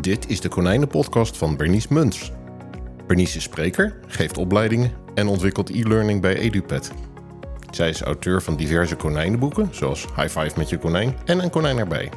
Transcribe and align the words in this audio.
Dit 0.00 0.28
is 0.28 0.40
de 0.40 0.48
Konijnenpodcast 0.48 1.36
van 1.36 1.56
Bernice 1.56 1.86
Muns. 1.90 2.32
Bernice 3.06 3.36
is 3.36 3.42
spreker, 3.42 3.96
geeft 4.06 4.38
opleidingen 4.38 4.92
en 5.14 5.26
ontwikkelt 5.26 5.70
e-learning 5.70 6.20
bij 6.20 6.36
EduPet. 6.36 6.92
Zij 7.70 7.88
is 7.88 8.00
auteur 8.00 8.42
van 8.42 8.56
diverse 8.56 8.96
konijnenboeken, 8.96 9.68
zoals 9.70 10.06
High 10.16 10.38
Five 10.38 10.52
met 10.56 10.68
je 10.68 10.78
konijn 10.78 11.16
en 11.24 11.42
Een 11.42 11.50
konijn 11.50 11.78
erbij. 11.78 12.10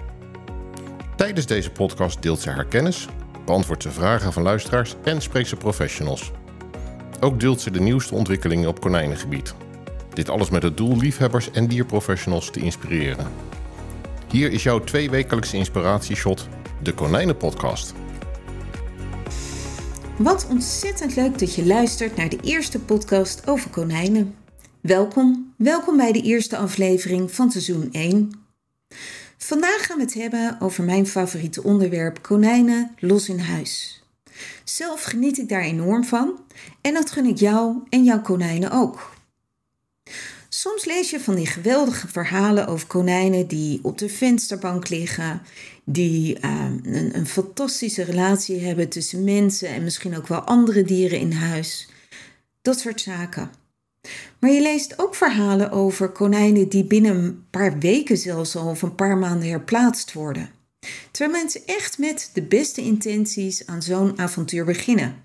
Tijdens 1.16 1.46
deze 1.46 1.72
podcast 1.72 2.22
deelt 2.22 2.40
ze 2.40 2.50
haar 2.50 2.66
kennis, 2.66 3.08
beantwoordt 3.46 3.84
ze 3.84 3.92
vragen 3.92 4.34
van 4.34 4.44
luisteraars 4.44 4.96
en 5.04 5.22
spreekt 5.22 5.50
ze 5.50 5.56
professionals. 5.56 6.32
Ook 7.20 7.40
deelt 7.40 7.62
ze 7.62 7.72
de 7.72 7.82
nieuwste 7.82 8.16
ontwikkelingen 8.16 8.70
op 8.70 8.82
konijnengebied. 8.82 9.56
Dit 10.14 10.30
alles 10.30 10.50
met 10.50 10.64
het 10.64 10.78
doel 10.78 10.98
liefhebbers 10.98 11.52
en 11.52 11.68
dierprofessionals 11.68 12.52
te 12.52 12.60
inspireren. 12.60 13.28
Hier 14.28 14.52
is 14.52 14.64
jouw 14.64 14.80
tweewekelijkse 14.80 15.58
inspiratieshot, 15.58 16.48
de 16.84 16.94
Konijnenpodcast. 16.94 17.94
Wat 20.18 20.48
ontzettend 20.50 21.16
leuk 21.16 21.40
dat 21.40 21.56
je 21.56 21.66
luistert 21.66 22.16
naar 22.16 22.30
de 22.30 22.40
eerste 22.44 22.80
podcast 22.80 23.48
over 23.48 23.70
konijnen. 23.70 24.36
Welkom, 24.82 25.54
welkom 25.58 25.98
bij 25.98 26.12
de 26.12 26.22
eerste 26.22 26.58
aflevering 26.58 27.32
van 27.32 27.52
seizoen 27.52 27.90
1. 27.92 28.32
Vandaag 29.38 29.86
gaan 29.86 29.98
we 29.98 30.04
het 30.04 30.14
hebben 30.14 30.58
over 30.60 30.84
mijn 30.84 31.08
favoriete 31.08 31.64
onderwerp 31.64 32.22
konijnen 32.22 32.96
los 33.00 33.30
in 33.30 33.40
huis. 33.40 34.04
Zelf 34.64 35.04
geniet 35.04 35.38
ik 35.38 35.50
daar 35.50 35.62
enorm 35.62 36.04
van 36.04 36.40
en 36.82 36.94
dat 36.94 37.12
gun 37.12 37.26
ik 37.26 37.38
jou 37.38 37.78
en 37.90 38.04
jouw 38.04 38.22
konijnen 38.22 38.72
ook. 38.72 39.11
Soms 40.54 40.86
lees 40.86 41.10
je 41.10 41.20
van 41.20 41.36
die 41.36 41.46
geweldige 41.46 42.08
verhalen 42.08 42.68
over 42.68 42.88
konijnen 42.88 43.48
die 43.48 43.80
op 43.84 43.98
de 43.98 44.10
vensterbank 44.10 44.90
liggen, 44.90 45.42
die 45.84 46.38
uh, 46.40 46.66
een, 46.84 47.16
een 47.16 47.28
fantastische 47.28 48.04
relatie 48.04 48.60
hebben 48.60 48.90
tussen 48.90 49.24
mensen 49.24 49.68
en 49.68 49.84
misschien 49.84 50.18
ook 50.18 50.28
wel 50.28 50.40
andere 50.40 50.84
dieren 50.84 51.20
in 51.20 51.32
huis. 51.32 51.90
Dat 52.62 52.80
soort 52.80 53.02
zaken. 53.02 53.52
Maar 54.40 54.52
je 54.52 54.62
leest 54.62 55.00
ook 55.00 55.16
verhalen 55.16 55.72
over 55.72 56.10
konijnen 56.10 56.70
die 56.70 56.84
binnen 56.84 57.16
een 57.16 57.46
paar 57.50 57.80
weken 57.80 58.18
zelfs 58.18 58.56
al 58.56 58.70
of 58.70 58.82
een 58.82 58.96
paar 58.96 59.18
maanden 59.18 59.50
herplaatst 59.50 60.14
worden. 60.14 60.50
Terwijl 61.12 61.38
mensen 61.38 61.62
echt 61.66 61.98
met 61.98 62.30
de 62.34 62.42
beste 62.42 62.82
intenties 62.82 63.66
aan 63.66 63.82
zo'n 63.82 64.20
avontuur 64.20 64.66
beginnen. 64.66 65.16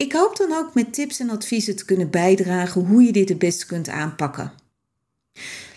Ik 0.00 0.12
hoop 0.12 0.36
dan 0.36 0.52
ook 0.52 0.74
met 0.74 0.92
tips 0.92 1.20
en 1.20 1.30
adviezen 1.30 1.76
te 1.76 1.84
kunnen 1.84 2.10
bijdragen 2.10 2.86
hoe 2.86 3.02
je 3.02 3.12
dit 3.12 3.28
het 3.28 3.38
beste 3.38 3.66
kunt 3.66 3.88
aanpakken. 3.88 4.52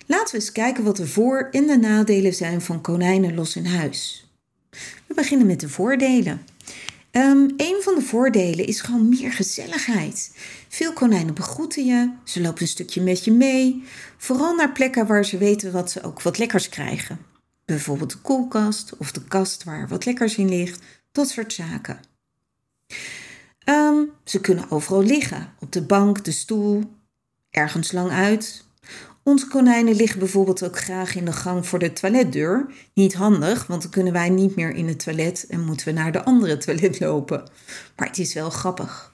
Laten 0.06 0.32
we 0.32 0.42
eens 0.42 0.52
kijken 0.52 0.84
wat 0.84 0.98
de 0.98 1.08
voor- 1.08 1.48
en 1.52 1.68
de 1.68 1.78
nadelen 1.78 2.34
zijn 2.34 2.62
van 2.62 2.82
konijnen 2.82 3.36
los 3.36 3.56
in 3.56 3.66
huis. 3.66 4.28
We 5.08 5.14
beginnen 5.14 5.48
met 5.48 5.60
de 5.60 5.70
voordelen. 5.70 6.42
Um, 7.12 7.54
een 7.58 7.78
van 7.82 7.96
de 7.96 8.02
voordelen 8.02 8.68
is 8.68 8.82
gewoon 8.82 9.10
meer 9.10 9.32
gezelligheid. 9.32 10.32
Veel 10.70 10.94
konijnen 10.94 11.34
begroeten 11.34 11.86
je, 11.86 12.12
ze 12.24 12.42
lopen 12.42 12.62
een 12.62 12.68
stukje 12.68 13.02
met 13.02 13.26
je 13.26 13.32
mee, 13.32 13.84
vooral 14.18 14.56
naar 14.56 14.72
plekken 14.72 15.08
waar 15.08 15.26
ze 15.26 15.38
weten 15.38 15.72
dat 15.72 15.92
ze 15.92 16.04
ook 16.04 16.22
wat 16.22 16.38
lekkers 16.38 16.70
krijgen. 16.70 17.20
Bijvoorbeeld 17.66 18.12
de 18.12 18.18
koelkast 18.18 18.98
of 18.98 19.12
de 19.12 19.24
kast 19.24 19.64
waar 19.64 19.88
wat 19.88 20.06
lekkers 20.06 20.38
in 20.38 20.50
ligt, 20.50 20.82
dat 21.12 21.30
soort 21.30 21.54
zaken. 21.54 22.00
Um, 23.66 24.12
ze 24.24 24.42
kunnen 24.42 24.72
overal 24.72 25.04
liggen, 25.04 25.54
op 25.60 25.72
de 25.72 25.82
bank, 25.82 26.24
de 26.24 26.32
stoel, 26.32 26.84
ergens 27.50 27.92
lang 27.92 28.12
uit. 28.12 28.66
Onze 29.24 29.48
konijnen 29.48 29.96
liggen 29.96 30.20
bijvoorbeeld 30.20 30.64
ook 30.64 30.78
graag 30.78 31.16
in 31.16 31.26
de 31.26 31.32
gang 31.32 31.68
voor 31.68 31.80
de 31.80 31.94
toiletdeur. 31.94 32.74
Niet 32.94 33.14
handig, 33.14 33.68
want 33.68 33.82
dan 33.82 33.92
kunnen 33.92 34.14
wij 34.14 34.30
niet 34.30 34.56
meer 34.56 34.76
in 34.76 34.88
het 34.88 35.04
toilet 35.04 35.46
en 35.50 35.66
moeten 35.66 35.86
we 35.86 35.94
naar 35.94 36.12
de 36.12 36.24
andere 36.24 36.58
toilet 36.58 37.00
lopen. 37.00 37.50
Maar 37.96 38.08
het 38.08 38.18
is 38.18 38.34
wel 38.34 38.50
grappig. 38.50 39.14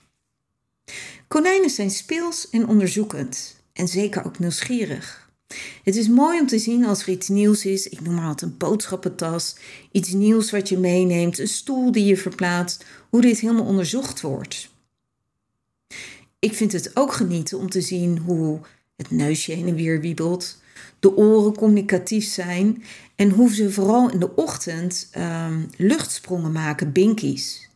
Konijnen 1.28 1.70
zijn 1.70 1.90
speels 1.90 2.50
en 2.50 2.68
onderzoekend 2.68 3.62
en 3.74 3.88
zeker 3.88 4.26
ook 4.26 4.40
nieuwsgierig. 4.40 5.29
Het 5.84 5.96
is 5.96 6.08
mooi 6.08 6.40
om 6.40 6.48
te 6.48 6.60
zien 6.60 6.86
als 6.86 7.02
er 7.02 7.10
iets 7.10 7.28
nieuws 7.28 7.66
is. 7.66 7.88
Ik 7.88 8.02
noem 8.02 8.16
maar 8.16 8.28
altijd 8.28 8.52
een 8.52 8.58
boodschappentas. 8.58 9.56
Iets 9.92 10.12
nieuws 10.12 10.52
wat 10.52 10.70
je 10.70 10.78
meeneemt. 10.78 11.40
Een 11.40 11.48
stoel 11.48 11.92
die 11.92 12.06
je 12.06 12.18
verplaatst. 12.18 12.86
Hoe 13.10 13.22
dit 13.22 13.40
helemaal 13.40 13.66
onderzocht 13.66 14.22
wordt. 14.22 14.70
Ik 16.40 16.54
vind 16.54 16.72
het 16.72 16.92
ook 16.94 17.14
genieten 17.14 17.58
om 17.58 17.70
te 17.70 17.82
zien 17.82 18.18
hoe 18.18 18.60
het 18.96 19.12
neusje 19.12 19.52
heen 19.52 19.68
en 19.68 19.76
weer 19.76 20.02
wiebelt. 20.02 20.62
De 21.00 21.16
oren 21.16 21.56
communicatief 21.56 22.26
zijn. 22.26 22.84
En 23.16 23.30
hoe 23.30 23.54
ze 23.54 23.72
vooral 23.72 24.12
in 24.12 24.20
de 24.20 24.36
ochtend 24.36 25.10
um, 25.18 25.70
luchtsprongen 25.78 26.52
maken, 26.52 26.92
binkies. 26.92 27.70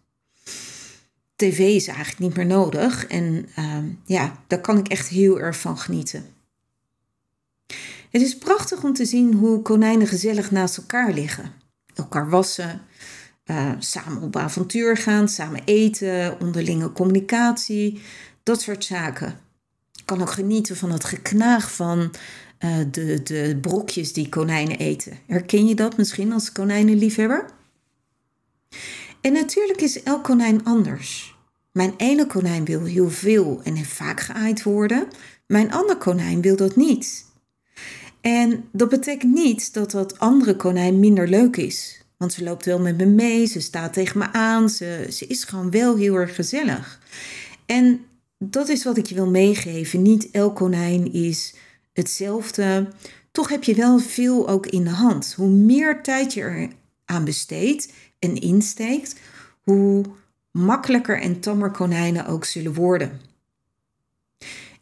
TV 1.35 1.59
is 1.59 1.87
eigenlijk 1.87 2.19
niet 2.19 2.35
meer 2.35 2.45
nodig. 2.45 3.07
En 3.07 3.49
um, 3.59 3.99
ja, 4.05 4.43
daar 4.47 4.61
kan 4.61 4.77
ik 4.77 4.87
echt 4.87 5.07
heel 5.07 5.39
erg 5.39 5.57
van 5.57 5.77
genieten. 5.77 6.32
Het 8.13 8.21
is 8.21 8.37
prachtig 8.37 8.83
om 8.83 8.93
te 8.93 9.05
zien 9.05 9.33
hoe 9.33 9.61
konijnen 9.61 10.07
gezellig 10.07 10.51
naast 10.51 10.77
elkaar 10.77 11.13
liggen. 11.13 11.51
Elkaar 11.95 12.29
wassen, 12.29 12.81
uh, 13.45 13.71
samen 13.79 14.21
op 14.21 14.35
avontuur 14.35 14.97
gaan, 14.97 15.29
samen 15.29 15.61
eten, 15.65 16.39
onderlinge 16.39 16.91
communicatie, 16.91 18.01
dat 18.43 18.61
soort 18.61 18.85
zaken. 18.85 19.39
Ik 19.95 20.05
kan 20.05 20.21
ook 20.21 20.31
genieten 20.31 20.75
van 20.75 20.91
het 20.91 21.03
geknaag 21.03 21.73
van 21.73 21.99
uh, 21.99 22.77
de, 22.91 23.23
de 23.23 23.57
brokjes 23.61 24.13
die 24.13 24.29
konijnen 24.29 24.77
eten. 24.77 25.19
Herken 25.27 25.67
je 25.67 25.75
dat 25.75 25.97
misschien 25.97 26.33
als 26.33 26.51
konijnenliefhebber? 26.51 27.45
En 29.21 29.33
natuurlijk 29.33 29.81
is 29.81 30.03
elk 30.03 30.23
konijn 30.23 30.65
anders. 30.65 31.35
Mijn 31.71 31.93
ene 31.97 32.27
konijn 32.27 32.65
wil 32.65 32.83
heel 32.83 33.09
veel 33.09 33.61
en 33.63 33.85
vaak 33.85 34.19
geaaid 34.19 34.63
worden. 34.63 35.07
Mijn 35.47 35.71
ander 35.71 35.97
konijn 35.97 36.41
wil 36.41 36.55
dat 36.55 36.75
niet. 36.75 37.31
En 38.23 38.63
dat 38.71 38.89
betekent 38.89 39.33
niet 39.33 39.73
dat 39.73 39.91
dat 39.91 40.19
andere 40.19 40.55
konijn 40.55 40.99
minder 40.99 41.27
leuk 41.27 41.57
is. 41.57 42.01
Want 42.17 42.33
ze 42.33 42.43
loopt 42.43 42.65
wel 42.65 42.79
met 42.79 42.97
me 42.97 43.05
mee, 43.05 43.45
ze 43.45 43.59
staat 43.59 43.93
tegen 43.93 44.17
me 44.17 44.31
aan, 44.31 44.69
ze, 44.69 45.07
ze 45.11 45.27
is 45.27 45.43
gewoon 45.43 45.71
wel 45.71 45.97
heel 45.97 46.15
erg 46.15 46.35
gezellig. 46.35 46.99
En 47.65 48.05
dat 48.37 48.69
is 48.69 48.83
wat 48.83 48.97
ik 48.97 49.05
je 49.05 49.15
wil 49.15 49.29
meegeven. 49.29 50.01
Niet 50.01 50.31
elk 50.31 50.55
konijn 50.55 51.13
is 51.13 51.55
hetzelfde. 51.93 52.87
Toch 53.31 53.49
heb 53.49 53.63
je 53.63 53.75
wel 53.75 53.99
veel 53.99 54.49
ook 54.49 54.67
in 54.67 54.83
de 54.83 54.89
hand. 54.89 55.33
Hoe 55.33 55.49
meer 55.49 56.03
tijd 56.03 56.33
je 56.33 56.41
er 56.41 56.69
aan 57.05 57.25
besteedt 57.25 57.93
en 58.19 58.35
insteekt, 58.35 59.19
hoe 59.61 60.03
makkelijker 60.51 61.21
en 61.21 61.39
tammer 61.39 61.71
konijnen 61.71 62.25
ook 62.25 62.45
zullen 62.45 62.73
worden. 62.73 63.19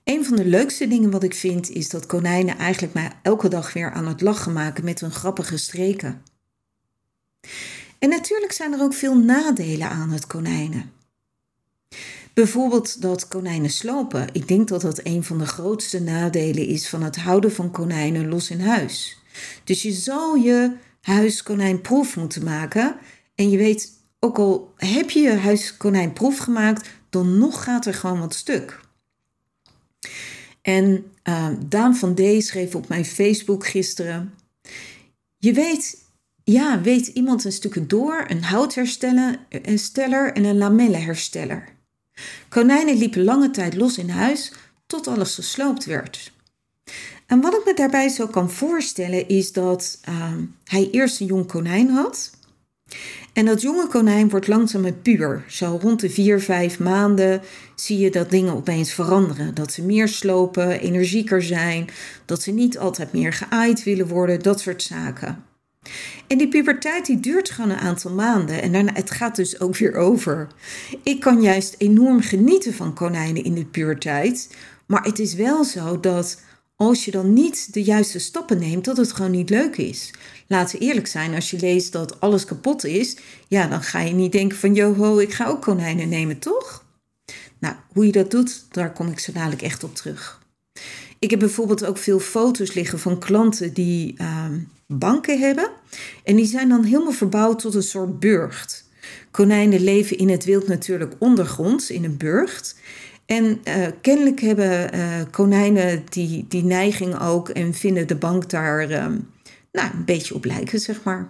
Een 0.04 0.26
van 0.26 0.36
de 0.36 0.46
leukste 0.46 0.88
dingen 0.88 1.12
wat 1.12 1.24
ik 1.24 1.34
vind 1.34 1.70
is 1.70 1.90
dat 1.90 2.06
konijnen 2.06 2.58
eigenlijk 2.58 2.94
mij 2.94 3.12
elke 3.22 3.48
dag 3.48 3.74
weer 3.74 3.92
aan 3.92 4.08
het 4.08 4.22
lachen 4.22 4.54
maken 4.54 4.84
met 4.84 5.00
hun 5.00 5.12
grappige 5.12 5.58
streken. 5.58 6.24
En 8.00 8.10
natuurlijk 8.10 8.52
zijn 8.52 8.74
er 8.74 8.82
ook 8.82 8.94
veel 8.94 9.18
nadelen 9.18 9.90
aan 9.90 10.10
het 10.10 10.28
konijnen. 10.28 10.92
Bijvoorbeeld 12.34 13.02
dat 13.02 13.28
konijnen 13.28 13.70
slopen. 13.70 14.28
Ik 14.32 14.48
denk 14.48 14.68
dat 14.68 14.82
dat 14.82 15.00
een 15.04 15.24
van 15.24 15.38
de 15.38 15.46
grootste 15.46 16.02
nadelen 16.02 16.66
is 16.66 16.90
van 16.90 17.04
het 17.04 17.16
houden 17.16 17.52
van 17.52 17.72
konijnen 17.72 18.30
los 18.30 18.50
in 18.50 18.62
huis. 18.62 19.18
Dus 19.64 19.82
je 19.82 19.92
zal 19.92 20.36
je 20.36 20.76
huiskonijn 21.02 21.82
proef 21.82 22.16
moeten 22.16 22.44
maken. 22.44 22.96
En 23.36 23.50
je 23.50 23.58
weet, 23.58 23.92
ook 24.20 24.40
al 24.40 24.74
heb 24.76 25.10
je 25.10 25.20
je 25.20 25.36
huiskonijn 25.36 26.14
proef 26.14 26.38
gemaakt, 26.38 26.90
dan 27.10 27.38
nog 27.38 27.64
gaat 27.64 27.86
er 27.86 27.94
gewoon 27.94 28.20
wat 28.20 28.34
stuk. 28.34 28.80
En 30.62 31.12
uh, 31.24 31.48
Daan 31.66 31.96
van 31.96 32.16
D 32.16 32.44
schreef 32.44 32.76
op 32.76 32.88
mijn 32.88 33.06
Facebook 33.06 33.68
gisteren: 33.68 34.34
Je 35.38 35.54
weet, 35.54 36.04
ja, 36.44 36.82
weet 36.82 37.08
iemand 37.08 37.44
een 37.44 37.52
stukje 37.52 37.88
door, 37.88 38.26
een 38.28 38.44
houthersteller 38.44 40.34
en 40.34 40.44
een 40.44 40.58
lamellenhersteller. 40.58 41.70
Konijnen 42.50 42.98
liepen 42.98 43.24
lange 43.24 43.52
tijd 43.52 43.76
los 43.76 43.98
in 43.98 44.10
huis 44.10 44.54
tot 44.88 45.08
alles 45.08 45.36
gesloopt 45.36 45.86
werd. 45.86 46.32
En 47.26 47.42
wat 47.42 47.54
ik 47.54 47.66
me 47.66 47.74
daarbij 47.74 48.10
zo 48.10 48.28
kan 48.28 48.52
voorstellen 48.52 49.28
is 49.28 49.52
dat 49.52 50.00
uh, 50.10 50.34
hij 50.64 50.90
eerst 50.92 51.20
een 51.20 51.26
jong 51.26 51.48
konijn 51.48 51.90
had. 51.90 52.32
En 53.34 53.46
dat 53.46 53.62
jonge 53.62 53.88
konijn 53.88 54.30
wordt 54.30 54.48
langzaam 54.48 55.02
puur. 55.02 55.44
Zo 55.48 55.80
rond 55.82 56.00
de 56.00 56.10
vier, 56.10 56.42
vijf 56.42 56.80
maanden 56.80 57.42
zie 57.76 57.98
je 57.98 58.12
dat 58.12 58.30
dingen 58.30 58.54
opeens 58.54 58.94
veranderen. 58.94 59.54
Dat 59.54 59.72
ze 59.72 59.86
meer 59.86 60.08
slopen, 60.08 60.80
energieker 60.80 61.44
zijn, 61.44 61.90
dat 62.26 62.42
ze 62.42 62.52
niet 62.52 62.78
altijd 62.78 63.14
meer 63.14 63.34
geaaid 63.34 63.84
willen 63.84 64.08
worden, 64.08 64.40
dat 64.40 64.60
soort 64.60 64.84
zaken. 64.84 65.44
En 66.28 66.38
die 66.38 66.48
puberteit 66.48 67.06
die 67.06 67.20
duurt 67.20 67.50
gewoon 67.50 67.70
een 67.70 67.78
aantal 67.78 68.12
maanden 68.12 68.62
en 68.62 68.72
daarna 68.72 68.94
het 68.94 69.12
gaat 69.12 69.36
dus 69.36 69.60
ook 69.60 69.78
weer 69.78 69.96
over. 69.96 70.48
Ik 71.04 71.20
kan 71.20 71.42
juist 71.42 71.76
enorm 71.78 72.22
genieten 72.22 72.74
van 72.74 72.94
konijnen 72.94 73.44
in 73.44 73.54
de 73.54 73.66
puberteit, 73.66 74.56
maar 74.86 75.04
het 75.04 75.20
is 75.20 75.34
wel 75.34 75.64
zo 75.64 76.00
dat 76.00 76.42
als 76.88 77.06
je 77.06 77.12
dan 77.12 77.34
niet 77.34 77.74
de 77.74 77.84
juiste 77.84 78.20
stappen 78.20 78.60
neemt, 78.60 78.86
dat 78.86 78.98
het 78.98 79.12
gewoon 79.12 79.32
niet 79.32 79.50
leuk 79.50 79.78
is. 79.78 80.14
Laten 80.48 80.80
we 80.80 80.86
eerlijk 80.86 81.08
zijn, 81.08 81.34
als 81.36 81.52
je 81.52 81.60
leest 81.60 81.92
dat 81.92 82.20
alles 82.20 82.46
kapot 82.46 82.84
is, 82.84 83.18
ja, 83.48 83.68
dan 83.68 83.82
ga 83.82 84.00
je 84.00 84.14
niet 84.14 84.32
denken 84.32 84.58
van, 84.58 84.74
joho, 84.74 85.18
ik 85.18 85.34
ga 85.34 85.48
ook 85.48 85.62
konijnen 85.62 86.10
nemen, 86.10 86.40
toch? 86.40 86.86
Nou, 87.60 87.76
hoe 87.94 88.06
je 88.06 88.12
dat 88.12 88.32
doet, 88.32 88.66
daar 88.72 88.94
kom 88.94 89.08
ik 89.08 89.20
zo 89.20 89.32
dadelijk 89.32 89.62
echt 89.62 89.84
op 89.84 89.96
terug. 89.96 90.42
Ik 91.20 91.30
heb 91.30 91.40
bijvoorbeeld 91.40 91.86
ook 91.86 91.98
veel 91.98 92.20
foto's 92.20 92.74
liggen 92.74 93.00
van 93.00 93.20
klanten 93.20 93.74
die 93.74 94.14
ehm, 94.18 94.60
banken 94.88 95.40
hebben. 95.40 95.70
En 96.24 96.36
die 96.36 96.46
zijn 96.46 96.70
dan 96.70 96.84
helemaal 96.84 97.12
verbouwd 97.12 97.60
tot 97.60 97.76
een 97.76 97.84
soort 97.84 98.20
burcht. 98.20 98.90
Konijnen 99.32 99.84
leven 99.84 100.18
in 100.18 100.30
het 100.30 100.46
wild 100.46 100.68
natuurlijk 100.68 101.14
ondergronds, 101.20 101.90
in 101.90 102.04
een 102.04 102.18
burcht. 102.18 102.76
En 103.26 103.62
uh, 103.68 103.88
kennelijk 104.02 104.40
hebben 104.40 104.96
uh, 104.96 105.22
konijnen 105.32 106.04
die, 106.10 106.46
die 106.48 106.64
neiging 106.64 107.20
ook 107.20 107.50
en 107.50 107.74
vinden 107.74 108.08
de 108.08 108.16
bank 108.16 108.50
daar 108.50 108.92
uh, 108.92 109.06
nou, 109.72 109.92
een 109.94 110.06
beetje 110.06 110.36
op 110.36 110.46
lijken, 110.46 110.80
zeg 110.80 111.04
maar. 111.04 111.30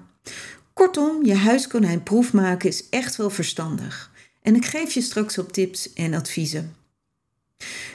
Kortom, 0.74 1.26
je 1.26 1.36
huiskonijn 1.36 2.04
proef 2.04 2.34
maken 2.34 2.70
is 2.70 2.90
echt 2.90 3.16
wel 3.16 3.30
verstandig. 3.30 4.12
En 4.42 4.56
ik 4.56 4.66
geef 4.66 4.92
je 4.92 5.02
straks 5.02 5.38
op 5.38 5.54
tips 5.54 5.94
en 5.94 6.14
adviezen. 6.14 6.76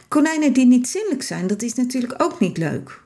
Konijnen 0.09 0.53
die 0.53 0.67
niet 0.67 0.89
zinnelijk 0.89 1.23
zijn, 1.23 1.47
dat 1.47 1.63
is 1.63 1.75
natuurlijk 1.75 2.23
ook 2.23 2.41
niet 2.41 2.57
leuk. 2.57 3.05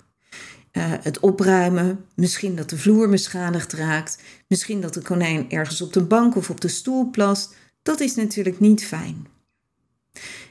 het 0.79 1.21
opruimen, 1.21 2.05
misschien 2.15 2.57
dat 2.57 2.71
de 2.71 2.79
vloer 2.79 3.09
beschadigd 3.09 3.73
raakt, 3.73 4.19
misschien 4.49 4.81
dat 4.81 4.95
de 4.95 5.03
konijn 5.03 5.51
ergens 5.51 5.81
op 5.81 5.93
de 5.93 6.03
bank 6.03 6.37
of 6.37 6.51
op 6.51 6.61
de 6.61 6.69
stoel 6.69 7.11
plast, 7.11 7.55
dat 7.83 8.01
is 8.01 8.15
natuurlijk 8.15 8.61
niet 8.61 8.85
fijn. 8.85 9.27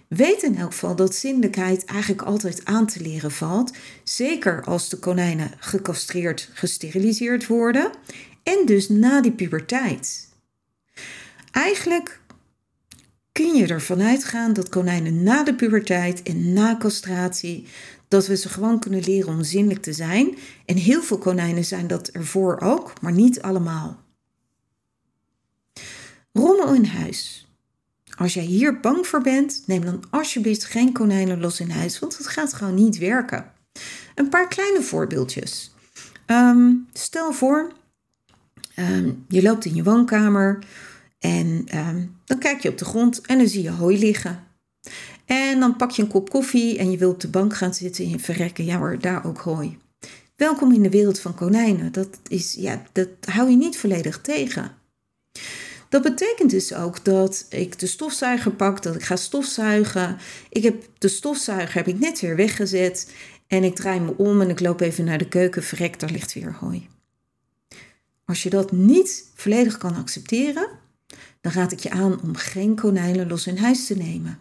Weet 0.09 0.44
in 0.44 0.57
elk 0.57 0.71
geval 0.71 0.95
dat 0.95 1.15
zindelijkheid 1.15 1.85
eigenlijk 1.85 2.21
altijd 2.21 2.65
aan 2.65 2.85
te 2.85 3.01
leren 3.01 3.31
valt. 3.31 3.73
Zeker 4.03 4.63
als 4.63 4.89
de 4.89 4.97
konijnen 4.97 5.51
gecastreerd, 5.59 6.50
gesteriliseerd 6.53 7.47
worden. 7.47 7.91
En 8.44 8.65
dus 8.65 8.89
na 8.89 9.21
die 9.21 9.31
puberteit. 9.31 10.29
Eigenlijk 11.51 12.21
kun 13.31 13.56
je 13.56 13.67
ervan 13.67 14.01
uitgaan 14.01 14.53
dat 14.53 14.69
konijnen 14.69 15.23
na 15.23 15.44
de 15.44 15.56
puberteit 15.56 16.23
en 16.23 16.53
na 16.53 16.77
castratie. 16.77 17.67
dat 18.07 18.27
we 18.27 18.35
ze 18.35 18.50
gewoon 18.50 18.79
kunnen 18.79 19.03
leren 19.03 19.33
om 19.33 19.44
zinnelijk 19.44 19.81
te 19.81 19.94
zijn. 19.94 20.38
En 20.65 20.77
heel 20.77 21.01
veel 21.01 21.17
konijnen 21.17 21.65
zijn 21.65 21.88
dat 21.88 22.07
ervoor 22.07 22.59
ook, 22.59 23.01
maar 23.01 23.12
niet 23.12 23.41
allemaal. 23.41 24.03
Rommel 26.31 26.73
in 26.73 26.85
huis. 26.85 27.49
Als 28.19 28.33
jij 28.33 28.44
hier 28.44 28.80
bang 28.80 29.07
voor 29.07 29.21
bent, 29.21 29.63
neem 29.66 29.86
dan 29.86 30.04
alsjeblieft 30.10 30.66
geen 30.66 30.92
konijnen 30.92 31.39
los 31.39 31.60
in 31.60 31.69
huis, 31.69 32.00
want 32.00 32.18
het 32.18 32.27
gaat 32.27 32.54
gewoon 32.54 32.74
niet 32.74 32.98
werken. 32.98 33.51
Een 34.16 34.30
paar 34.30 34.48
kleine 34.48 34.81
voorbeeldjes. 34.81 35.74
Ehm, 36.25 36.71
stel 36.94 37.33
voor, 37.33 37.71
ehm, 38.75 39.12
je 39.27 39.42
loopt 39.42 39.66
in 39.66 39.75
je 39.75 39.83
woonkamer 39.83 40.60
en 41.19 41.63
ehm, 41.66 42.06
dan 42.25 42.38
kijk 42.38 42.60
je 42.60 42.69
op 42.69 42.77
de 42.77 42.86
grond 42.86 43.21
en 43.21 43.38
dan 43.38 43.48
zie 43.48 43.63
je 43.63 43.71
hooi 43.71 44.00
liggen. 44.00 44.44
En 45.25 45.60
dan 45.60 45.75
pak 45.75 45.92
je 45.92 46.01
een 46.01 46.07
kop 46.07 46.30
koffie 46.30 46.77
en 46.77 46.92
je 46.92 46.98
wilt 46.98 47.13
op 47.13 47.22
de 47.22 47.27
bank 47.27 47.56
gaan 47.56 47.74
zitten 47.74 48.04
en 48.04 48.10
je 48.10 48.19
verrekken, 48.19 48.65
ja 48.65 48.77
hoor, 48.77 49.00
daar 49.00 49.25
ook 49.25 49.38
hooi. 49.38 49.77
Welkom 50.36 50.74
in 50.74 50.81
de 50.81 50.89
wereld 50.89 51.19
van 51.19 51.36
konijnen. 51.36 51.92
Dat, 51.92 52.19
is, 52.27 52.54
ja, 52.54 52.83
dat 52.92 53.10
hou 53.25 53.50
je 53.50 53.57
niet 53.57 53.77
volledig 53.77 54.22
tegen. 54.22 54.72
Dat 55.89 56.01
betekent 56.01 56.50
dus 56.50 56.74
ook 56.74 57.06
dat 57.06 57.45
ik 57.50 57.80
de 57.80 57.88
stofzuiger 57.88 58.51
pak, 58.51 58.83
dat 58.83 58.95
ik 58.95 59.03
ga 59.03 59.15
stofzuigen. 59.15 60.18
Ik 60.50 60.63
heb 60.63 60.83
de 60.97 61.07
stofzuiger 61.07 61.75
heb 61.75 61.88
ik 61.88 62.00
net 62.00 62.19
weer 62.19 62.36
weggezet 62.36 63.13
en 63.47 63.63
ik 63.63 63.75
draai 63.75 64.00
me 64.00 64.18
om 64.18 64.41
en 64.41 64.50
ik 64.50 64.59
loop 64.59 64.80
even 64.80 65.06
naar 65.06 65.18
de 65.18 65.27
keuken, 65.27 65.63
verrek, 65.63 66.00
daar 66.00 66.12
ligt 66.12 66.33
weer 66.33 66.56
hooi. 66.59 66.88
Als 68.25 68.44
je 68.44 68.50
dat 68.50 68.71
niet 68.71 69.31
volledig 69.36 69.77
kan 69.77 69.95
accepteren, 69.95 70.68
dan 71.41 71.51
raad 71.51 71.71
ik 71.71 71.80
je 71.80 71.89
aan 71.89 72.21
om 72.21 72.36
geen 72.36 72.75
konijnen 72.75 73.27
los 73.27 73.47
in 73.47 73.57
huis 73.57 73.86
te 73.86 73.97
nemen. 73.97 74.39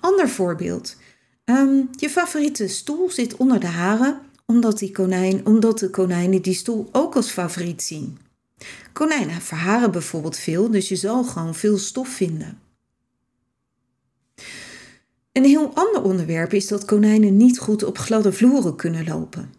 Ander 0.00 0.28
voorbeeld. 0.28 0.96
Ehm, 1.44 1.82
je 1.90 2.10
favoriete 2.10 2.68
stoel 2.68 3.10
zit 3.10 3.36
onder 3.36 3.60
de 3.60 3.66
haren 3.66 4.20
omdat, 4.46 4.78
die 4.78 4.92
konijn, 4.92 5.46
omdat 5.46 5.78
de 5.78 5.90
konijnen 5.90 6.42
die 6.42 6.54
stoel 6.54 6.88
ook 6.92 7.16
als 7.16 7.30
favoriet 7.30 7.82
zien. 7.82 8.18
Konijnen 8.92 9.40
verharen 9.40 9.90
bijvoorbeeld 9.90 10.38
veel, 10.38 10.70
dus 10.70 10.88
je 10.88 10.96
zal 10.96 11.24
gewoon 11.24 11.54
veel 11.54 11.78
stof 11.78 12.08
vinden. 12.08 12.58
Een 15.32 15.44
heel 15.44 15.74
ander 15.74 16.02
onderwerp 16.02 16.52
is 16.52 16.68
dat 16.68 16.84
konijnen 16.84 17.36
niet 17.36 17.58
goed 17.58 17.84
op 17.84 17.98
gladde 17.98 18.32
vloeren 18.32 18.76
kunnen 18.76 19.04
lopen. 19.04 19.52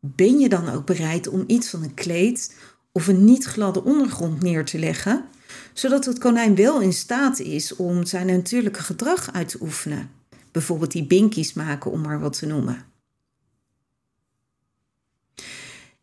Ben 0.00 0.38
je 0.38 0.48
dan 0.48 0.68
ook 0.68 0.86
bereid 0.86 1.28
om 1.28 1.44
iets 1.46 1.70
van 1.70 1.82
een 1.82 1.94
kleed 1.94 2.56
of 2.92 3.06
een 3.06 3.24
niet 3.24 3.44
gladde 3.44 3.84
ondergrond 3.84 4.42
neer 4.42 4.64
te 4.64 4.78
leggen, 4.78 5.24
zodat 5.72 6.04
het 6.04 6.18
konijn 6.18 6.54
wel 6.54 6.80
in 6.80 6.92
staat 6.92 7.40
is 7.40 7.76
om 7.76 8.04
zijn 8.04 8.26
natuurlijke 8.26 8.82
gedrag 8.82 9.32
uit 9.32 9.48
te 9.48 9.58
oefenen? 9.60 10.10
Bijvoorbeeld 10.52 10.92
die 10.92 11.06
binkies 11.06 11.52
maken, 11.52 11.90
om 11.90 12.00
maar 12.00 12.20
wat 12.20 12.38
te 12.38 12.46
noemen. 12.46 12.93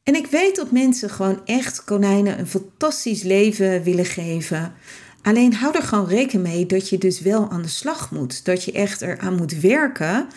En 0.03 0.15
ik 0.15 0.27
weet 0.27 0.55
dat 0.55 0.71
mensen 0.71 1.09
gewoon 1.09 1.41
echt 1.45 1.83
konijnen 1.83 2.39
een 2.39 2.47
fantastisch 2.47 3.23
leven 3.23 3.83
willen 3.83 4.05
geven. 4.05 4.73
Alleen 5.21 5.53
hou 5.53 5.75
er 5.75 5.83
gewoon 5.83 6.07
rekening 6.07 6.47
mee 6.47 6.65
dat 6.65 6.89
je 6.89 6.97
dus 6.97 7.19
wel 7.19 7.49
aan 7.49 7.61
de 7.61 7.67
slag 7.67 8.11
moet. 8.11 8.45
Dat 8.45 8.63
je 8.63 8.71
echt 8.71 9.01
eraan 9.01 9.35
moet 9.35 9.59
werken. 9.59 10.27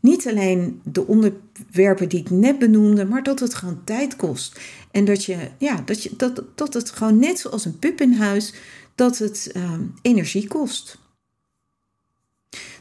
Niet 0.00 0.28
alleen 0.28 0.80
de 0.82 1.06
onderwerpen 1.06 2.08
die 2.08 2.20
ik 2.20 2.30
net 2.30 2.58
benoemde, 2.58 3.04
maar 3.04 3.22
dat 3.22 3.40
het 3.40 3.54
gewoon 3.54 3.84
tijd 3.84 4.16
kost. 4.16 4.60
En 4.90 5.04
dat, 5.04 5.24
je, 5.24 5.36
ja, 5.58 5.82
dat, 5.84 6.02
je, 6.02 6.10
dat, 6.16 6.42
dat 6.54 6.74
het 6.74 6.90
gewoon 6.90 7.18
net 7.18 7.38
zoals 7.38 7.64
een 7.64 7.78
pup 7.78 8.00
in 8.00 8.12
huis, 8.12 8.54
dat 8.94 9.18
het 9.18 9.50
ehm, 9.52 9.82
energie 10.02 10.48
kost. 10.48 10.98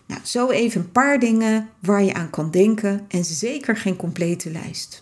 Nou, 0.08 0.22
zo 0.24 0.50
even 0.50 0.82
een 0.82 0.92
paar 0.92 1.20
dingen 1.20 1.70
waar 1.80 2.04
je 2.04 2.14
aan 2.14 2.30
kan 2.30 2.52
denken 2.52 3.06
en 3.08 3.26
zeker 3.26 3.78
geen 3.78 3.96
complete 3.96 4.52
lijst. 4.52 5.02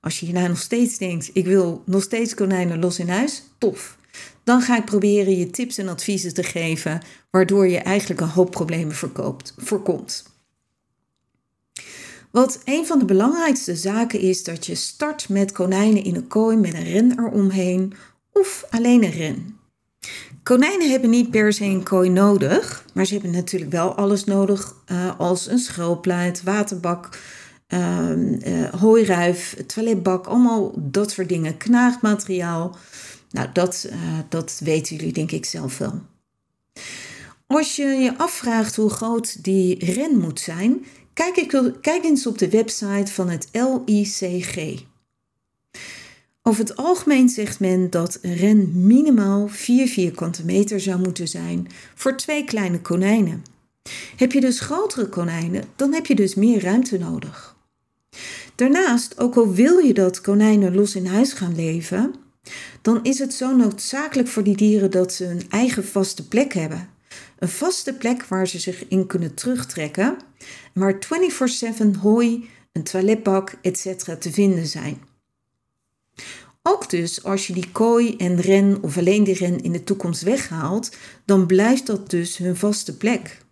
Als 0.00 0.20
je 0.20 0.26
hierna 0.26 0.46
nog 0.46 0.58
steeds 0.58 0.98
denkt, 0.98 1.30
ik 1.32 1.44
wil 1.44 1.82
nog 1.86 2.02
steeds 2.02 2.34
konijnen 2.34 2.78
los 2.78 2.98
in 2.98 3.08
huis, 3.08 3.42
tof. 3.58 3.96
Dan 4.44 4.60
ga 4.60 4.76
ik 4.76 4.84
proberen 4.84 5.38
je 5.38 5.50
tips 5.50 5.78
en 5.78 5.88
adviezen 5.88 6.34
te 6.34 6.42
geven, 6.42 7.02
waardoor 7.30 7.68
je 7.68 7.78
eigenlijk 7.78 8.20
een 8.20 8.28
hoop 8.28 8.50
problemen 8.50 8.94
voorkomt. 9.56 10.24
Wat 12.30 12.60
een 12.64 12.86
van 12.86 12.98
de 12.98 13.04
belangrijkste 13.04 13.76
zaken 13.76 14.20
is 14.20 14.44
dat 14.44 14.66
je 14.66 14.74
start 14.74 15.28
met 15.28 15.52
konijnen 15.52 16.04
in 16.04 16.14
een 16.14 16.26
kooi 16.26 16.56
met 16.56 16.74
een 16.74 16.84
ren 16.84 17.18
eromheen 17.18 17.92
of 18.32 18.64
alleen 18.70 19.04
een 19.04 19.10
ren. 19.10 19.58
Konijnen 20.42 20.90
hebben 20.90 21.10
niet 21.10 21.30
per 21.30 21.52
se 21.52 21.64
een 21.64 21.82
kooi 21.82 22.10
nodig, 22.10 22.84
maar 22.94 23.04
ze 23.04 23.12
hebben 23.12 23.30
natuurlijk 23.30 23.72
wel 23.72 23.94
alles 23.94 24.24
nodig 24.24 24.74
uh, 24.92 25.18
als 25.18 25.46
een 25.46 25.58
schuilplaat, 25.58 26.42
waterbak, 26.42 27.18
uh, 27.68 28.72
hooiruif, 28.72 29.56
toiletbak, 29.66 30.26
allemaal 30.26 30.72
dat 30.76 31.10
soort 31.10 31.28
dingen. 31.28 31.56
Knaagmateriaal. 31.56 32.76
Nou, 33.30 33.48
dat, 33.52 33.86
uh, 33.90 34.18
dat 34.28 34.60
weten 34.64 34.96
jullie 34.96 35.12
denk 35.12 35.30
ik 35.30 35.44
zelf 35.44 35.78
wel. 35.78 36.00
Als 37.46 37.76
je 37.76 37.84
je 37.84 38.18
afvraagt 38.18 38.76
hoe 38.76 38.90
groot 38.90 39.44
die 39.44 39.92
ren 39.92 40.18
moet 40.18 40.40
zijn, 40.40 40.84
kijk, 41.12 41.36
ik, 41.36 41.72
kijk 41.80 42.04
eens 42.04 42.26
op 42.26 42.38
de 42.38 42.48
website 42.48 43.12
van 43.12 43.28
het 43.28 43.48
LICG. 43.52 44.84
Over 46.42 46.60
het 46.60 46.76
algemeen 46.76 47.28
zegt 47.28 47.60
men 47.60 47.90
dat 47.90 48.18
een 48.22 48.34
ren 48.34 48.86
minimaal 48.86 49.48
4 49.48 49.88
vierkante 49.88 50.44
meter 50.44 50.80
zou 50.80 51.00
moeten 51.00 51.28
zijn 51.28 51.68
voor 51.94 52.16
twee 52.16 52.44
kleine 52.44 52.80
konijnen. 52.80 53.44
Heb 54.16 54.32
je 54.32 54.40
dus 54.40 54.60
grotere 54.60 55.08
konijnen, 55.08 55.64
dan 55.76 55.92
heb 55.92 56.06
je 56.06 56.14
dus 56.14 56.34
meer 56.34 56.62
ruimte 56.62 56.98
nodig. 56.98 57.55
Daarnaast, 58.56 59.18
ook 59.18 59.36
al 59.36 59.52
wil 59.52 59.78
je 59.78 59.94
dat 59.94 60.20
konijnen 60.20 60.74
los 60.74 60.94
in 60.94 61.06
huis 61.06 61.32
gaan 61.32 61.54
leven, 61.54 62.14
dan 62.82 63.00
is 63.02 63.18
het 63.18 63.34
zo 63.34 63.56
noodzakelijk 63.56 64.28
voor 64.28 64.42
die 64.42 64.56
dieren 64.56 64.90
dat 64.90 65.12
ze 65.12 65.26
een 65.26 65.50
eigen 65.50 65.84
vaste 65.84 66.28
plek 66.28 66.52
hebben. 66.52 66.88
Een 67.38 67.48
vaste 67.48 67.94
plek 67.94 68.24
waar 68.24 68.48
ze 68.48 68.58
zich 68.58 68.88
in 68.88 69.06
kunnen 69.06 69.34
terugtrekken, 69.34 70.16
waar 70.72 70.98
24/7 70.98 71.96
hooi, 72.00 72.48
een 72.72 72.82
toiletbak, 72.82 73.54
etc. 73.62 73.86
te 74.18 74.32
vinden 74.32 74.66
zijn. 74.66 74.98
Ook 76.62 76.90
dus 76.90 77.24
als 77.24 77.46
je 77.46 77.52
die 77.52 77.70
kooi 77.72 78.16
en 78.16 78.40
ren 78.40 78.82
of 78.82 78.98
alleen 78.98 79.24
die 79.24 79.34
ren 79.34 79.60
in 79.62 79.72
de 79.72 79.84
toekomst 79.84 80.22
weghaalt, 80.22 80.96
dan 81.24 81.46
blijft 81.46 81.86
dat 81.86 82.10
dus 82.10 82.36
hun 82.36 82.56
vaste 82.56 82.96
plek. 82.96 83.44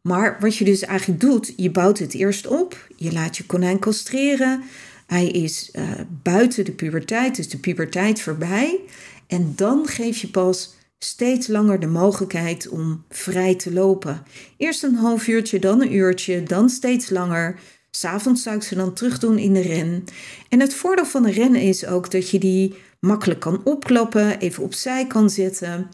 Maar 0.00 0.36
wat 0.40 0.56
je 0.56 0.64
dus 0.64 0.82
eigenlijk 0.82 1.20
doet, 1.20 1.52
je 1.56 1.70
bouwt 1.70 1.98
het 1.98 2.14
eerst 2.14 2.46
op. 2.46 2.86
Je 2.96 3.12
laat 3.12 3.36
je 3.36 3.46
konijn 3.46 3.78
castreren. 3.78 4.62
Hij 5.06 5.26
is 5.26 5.70
uh, 5.72 5.90
buiten 6.22 6.64
de 6.64 6.72
puberteit, 6.72 7.36
dus 7.36 7.48
de 7.48 7.58
puberteit 7.58 8.20
voorbij. 8.20 8.80
En 9.26 9.52
dan 9.56 9.86
geef 9.86 10.18
je 10.18 10.28
pas 10.28 10.74
steeds 10.98 11.46
langer 11.46 11.80
de 11.80 11.86
mogelijkheid 11.86 12.68
om 12.68 13.04
vrij 13.08 13.54
te 13.54 13.72
lopen. 13.72 14.22
Eerst 14.56 14.82
een 14.82 14.94
half 14.94 15.26
uurtje, 15.26 15.58
dan 15.58 15.80
een 15.80 15.94
uurtje, 15.94 16.42
dan 16.42 16.68
steeds 16.68 17.10
langer. 17.10 17.58
S'avonds 17.90 18.42
zou 18.42 18.56
ik 18.56 18.62
ze 18.62 18.74
dan 18.74 18.92
terug 18.92 19.18
doen 19.18 19.38
in 19.38 19.54
de 19.54 19.60
ren. 19.60 20.04
En 20.48 20.60
het 20.60 20.74
voordeel 20.74 21.06
van 21.06 21.22
de 21.22 21.30
rennen 21.30 21.60
is 21.60 21.86
ook 21.86 22.10
dat 22.10 22.30
je 22.30 22.38
die 22.38 22.74
makkelijk 23.00 23.40
kan 23.40 23.60
opklappen, 23.64 24.38
even 24.38 24.62
opzij 24.62 25.06
kan 25.06 25.30
zetten. 25.30 25.90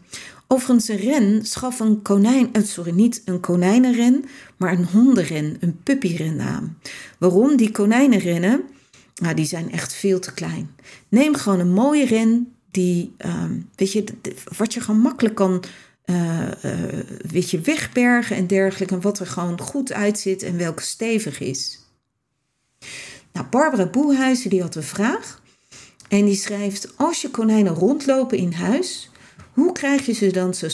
Overigens, 0.47 0.87
een 0.87 0.97
ren 0.97 1.45
schaf 1.45 1.79
een 1.79 2.01
konijn, 2.01 2.53
eh, 2.53 2.63
sorry, 2.63 2.91
niet 2.91 3.21
een 3.25 3.39
konijnenren, 3.39 4.25
maar 4.57 4.71
een 4.71 4.85
hondenren, 4.85 5.57
een 5.59 5.83
puppyren 5.83 6.41
aan. 6.41 6.77
Waarom? 7.19 7.57
Die 7.57 7.71
konijnenrennen, 7.71 8.61
nou, 9.15 9.35
die 9.35 9.45
zijn 9.45 9.71
echt 9.71 9.93
veel 9.93 10.19
te 10.19 10.33
klein. 10.33 10.69
Neem 11.07 11.35
gewoon 11.35 11.59
een 11.59 11.73
mooie 11.73 12.05
ren, 12.05 12.53
die, 12.71 13.13
ehm, 13.17 13.59
weet 13.75 13.91
je, 13.91 14.03
wat 14.57 14.73
je 14.73 14.81
gewoon 14.81 15.01
makkelijk 15.01 15.35
kan 15.35 15.63
uh, 16.09 16.41
uh, 16.65 16.71
weet 17.31 17.49
je, 17.49 17.59
wegbergen 17.59 18.35
en 18.35 18.47
dergelijke. 18.47 18.93
En 18.95 19.01
wat 19.01 19.19
er 19.19 19.27
gewoon 19.27 19.59
goed 19.61 19.93
uitzit 19.93 20.43
en 20.43 20.57
welke 20.57 20.83
stevig 20.83 21.39
is. 21.39 21.79
Nou, 23.33 23.45
Barbara 23.49 23.85
Boehuizen 23.85 24.49
die 24.49 24.61
had 24.61 24.75
een 24.75 24.83
vraag. 24.83 25.41
En 26.07 26.25
die 26.25 26.35
schrijft: 26.35 26.97
Als 26.97 27.21
je 27.21 27.29
konijnen 27.29 27.73
rondlopen 27.73 28.37
in 28.37 28.53
huis, 28.53 29.09
hoe 29.57 29.71
krijg 29.71 30.05
je 30.05 30.13
ze 30.13 30.31
dan 30.31 30.53
zo 30.53 30.67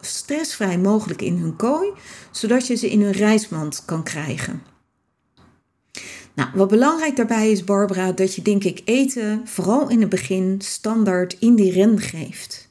stressvrij 0.00 0.78
mogelijk 0.78 1.22
in 1.22 1.36
hun 1.36 1.56
kooi, 1.56 1.90
zodat 2.30 2.66
je 2.66 2.74
ze 2.74 2.90
in 2.90 3.02
hun 3.02 3.12
reismand 3.12 3.82
kan 3.84 4.02
krijgen? 4.02 4.62
Nou, 6.34 6.48
wat 6.54 6.68
belangrijk 6.68 7.16
daarbij 7.16 7.50
is, 7.50 7.64
Barbara, 7.64 8.12
dat 8.12 8.34
je 8.34 8.42
denk 8.42 8.64
ik 8.64 8.82
eten 8.84 9.42
vooral 9.44 9.88
in 9.88 10.00
het 10.00 10.08
begin 10.08 10.60
standaard 10.60 11.36
in 11.38 11.54
die 11.54 11.72
ren 11.72 12.00
geeft. 12.00 12.68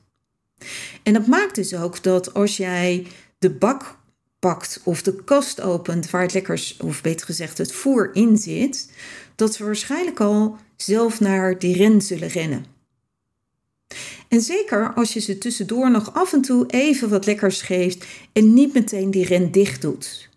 En 1.04 1.14
dat 1.14 1.28
maakt 1.28 1.56
dus 1.56 1.76
ook 1.76 2.04
dat 2.04 2.34
als 2.34 2.58
jij 2.58 3.08
de 3.40 3.50
bak 3.50 3.98
pakt 4.40 4.82
of 4.84 5.02
de 5.02 5.24
kast 5.24 5.62
opent 5.62 6.10
waar 6.10 6.22
het 6.22 6.34
lekkers, 6.34 6.78
of 6.78 7.02
beter 7.02 7.26
gezegd 7.26 7.58
het 7.58 7.72
voer 7.72 8.10
in 8.14 8.38
zit, 8.38 8.92
dat 9.36 9.54
ze 9.54 9.64
waarschijnlijk 9.64 10.20
al 10.20 10.58
zelf 10.76 11.20
naar 11.20 11.60
die 11.60 11.78
ren 11.78 12.02
zullen 12.02 12.30
rennen. 12.30 12.73
En 14.34 14.42
zeker 14.42 14.94
als 14.94 15.14
je 15.14 15.20
ze 15.20 15.38
tussendoor 15.38 15.92
nog 15.92 16.14
af 16.14 16.34
en 16.34 16.42
toe 16.42 16.66
even 16.68 17.10
wat 17.10 17.26
lekkers 17.26 17.62
geeft 17.62 18.06
en 18.32 18.54
niet 18.54 18.74
meteen 18.74 19.12
die 19.12 19.26
ren 19.26 19.52
dicht 19.52 19.82
doet. 19.82 20.30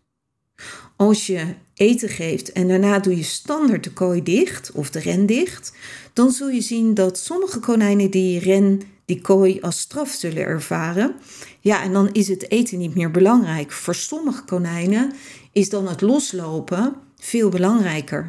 Als 0.96 1.26
je 1.26 1.54
eten 1.74 2.08
geeft 2.08 2.52
en 2.52 2.68
daarna 2.68 2.98
doe 2.98 3.16
je 3.16 3.22
standaard 3.22 3.84
de 3.84 3.92
kooi 3.92 4.22
dicht 4.22 4.72
of 4.72 4.90
de 4.90 4.98
ren 4.98 5.26
dicht, 5.26 5.72
dan 6.12 6.30
zul 6.30 6.48
je 6.48 6.60
zien 6.60 6.94
dat 6.94 7.18
sommige 7.18 7.60
konijnen 7.60 8.10
die 8.10 8.38
ren, 8.38 8.80
die 9.04 9.20
kooi 9.20 9.60
als 9.60 9.80
straf 9.80 10.10
zullen 10.10 10.44
ervaren. 10.44 11.14
Ja, 11.60 11.82
en 11.82 11.92
dan 11.92 12.12
is 12.12 12.28
het 12.28 12.50
eten 12.50 12.78
niet 12.78 12.94
meer 12.94 13.10
belangrijk. 13.10 13.72
Voor 13.72 13.94
sommige 13.94 14.44
konijnen 14.44 15.12
is 15.52 15.68
dan 15.68 15.88
het 15.88 16.00
loslopen 16.00 16.94
veel 17.16 17.48
belangrijker. 17.48 18.28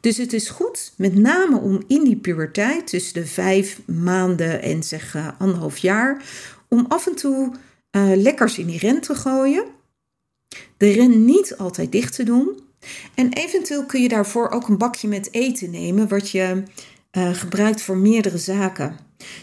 Dus 0.00 0.16
het 0.16 0.32
is 0.32 0.48
goed, 0.48 0.92
met 0.96 1.14
name 1.14 1.58
om 1.58 1.82
in 1.86 2.04
die 2.04 2.16
puberteit, 2.16 2.86
tussen 2.86 3.14
de 3.14 3.26
vijf 3.26 3.80
maanden 3.86 4.62
en 4.62 4.82
zeg 4.82 5.14
uh, 5.14 5.28
anderhalf 5.38 5.78
jaar, 5.78 6.22
om 6.68 6.84
af 6.88 7.06
en 7.06 7.14
toe 7.14 7.52
uh, 7.96 8.12
lekkers 8.16 8.58
in 8.58 8.66
die 8.66 8.78
ren 8.78 9.00
te 9.00 9.14
gooien. 9.14 9.64
De 10.76 10.90
ren 10.90 11.24
niet 11.24 11.56
altijd 11.56 11.92
dicht 11.92 12.14
te 12.14 12.22
doen. 12.22 12.60
En 13.14 13.32
eventueel 13.32 13.86
kun 13.86 14.02
je 14.02 14.08
daarvoor 14.08 14.50
ook 14.50 14.68
een 14.68 14.78
bakje 14.78 15.08
met 15.08 15.34
eten 15.34 15.70
nemen, 15.70 16.08
wat 16.08 16.30
je 16.30 16.62
uh, 17.12 17.34
gebruikt 17.34 17.82
voor 17.82 17.96
meerdere 17.96 18.38
zaken. 18.38 18.96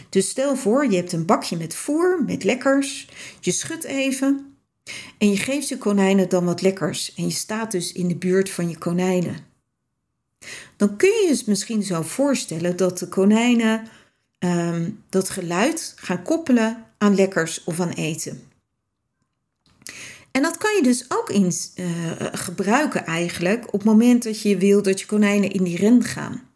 Dus 0.08 0.28
stel 0.28 0.56
voor, 0.56 0.90
je 0.90 0.96
hebt 0.96 1.12
een 1.12 1.26
bakje 1.26 1.56
met 1.56 1.74
voer, 1.74 2.22
met 2.26 2.44
lekkers. 2.44 3.08
Je 3.40 3.52
schudt 3.52 3.84
even 3.84 4.56
en 5.18 5.30
je 5.30 5.36
geeft 5.36 5.68
je 5.68 5.78
konijnen 5.78 6.28
dan 6.28 6.44
wat 6.44 6.62
lekkers. 6.62 7.14
En 7.14 7.24
je 7.24 7.30
staat 7.30 7.70
dus 7.70 7.92
in 7.92 8.08
de 8.08 8.16
buurt 8.16 8.50
van 8.50 8.68
je 8.68 8.78
konijnen 8.78 9.49
dan 10.76 10.96
kun 10.96 11.08
je 11.08 11.26
je 11.28 11.42
misschien 11.46 11.82
zo 11.82 12.02
voorstellen 12.02 12.76
dat 12.76 12.98
de 12.98 13.08
konijnen 13.08 13.88
um, 14.38 15.02
dat 15.08 15.30
geluid 15.30 15.92
gaan 15.96 16.22
koppelen 16.22 16.84
aan 16.98 17.14
lekkers 17.14 17.64
of 17.64 17.80
aan 17.80 17.90
eten. 17.90 18.42
En 20.30 20.42
dat 20.42 20.56
kan 20.56 20.76
je 20.76 20.82
dus 20.82 21.04
ook 21.08 21.30
in, 21.30 21.52
uh, 21.74 21.86
gebruiken 22.32 23.06
eigenlijk 23.06 23.66
op 23.66 23.72
het 23.72 23.84
moment 23.84 24.22
dat 24.22 24.42
je 24.42 24.56
wil 24.56 24.82
dat 24.82 25.00
je 25.00 25.06
konijnen 25.06 25.50
in 25.50 25.64
die 25.64 25.76
ren 25.76 26.04
gaan. 26.04 26.48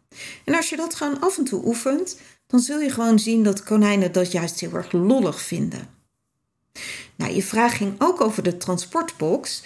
En 0.43 0.55
als 0.55 0.69
je 0.69 0.75
dat 0.75 0.95
gewoon 0.95 1.19
af 1.19 1.37
en 1.37 1.43
toe 1.43 1.65
oefent, 1.65 2.19
dan 2.47 2.59
zul 2.59 2.79
je 2.79 2.89
gewoon 2.89 3.19
zien 3.19 3.43
dat 3.43 3.63
konijnen 3.63 4.11
dat 4.11 4.31
juist 4.31 4.59
heel 4.59 4.73
erg 4.73 4.91
lollig 4.91 5.41
vinden. 5.41 5.87
Nou, 7.15 7.33
je 7.33 7.43
vraag 7.43 7.77
ging 7.77 7.95
ook 7.97 8.21
over 8.21 8.43
de 8.43 8.57
transportbox. 8.57 9.63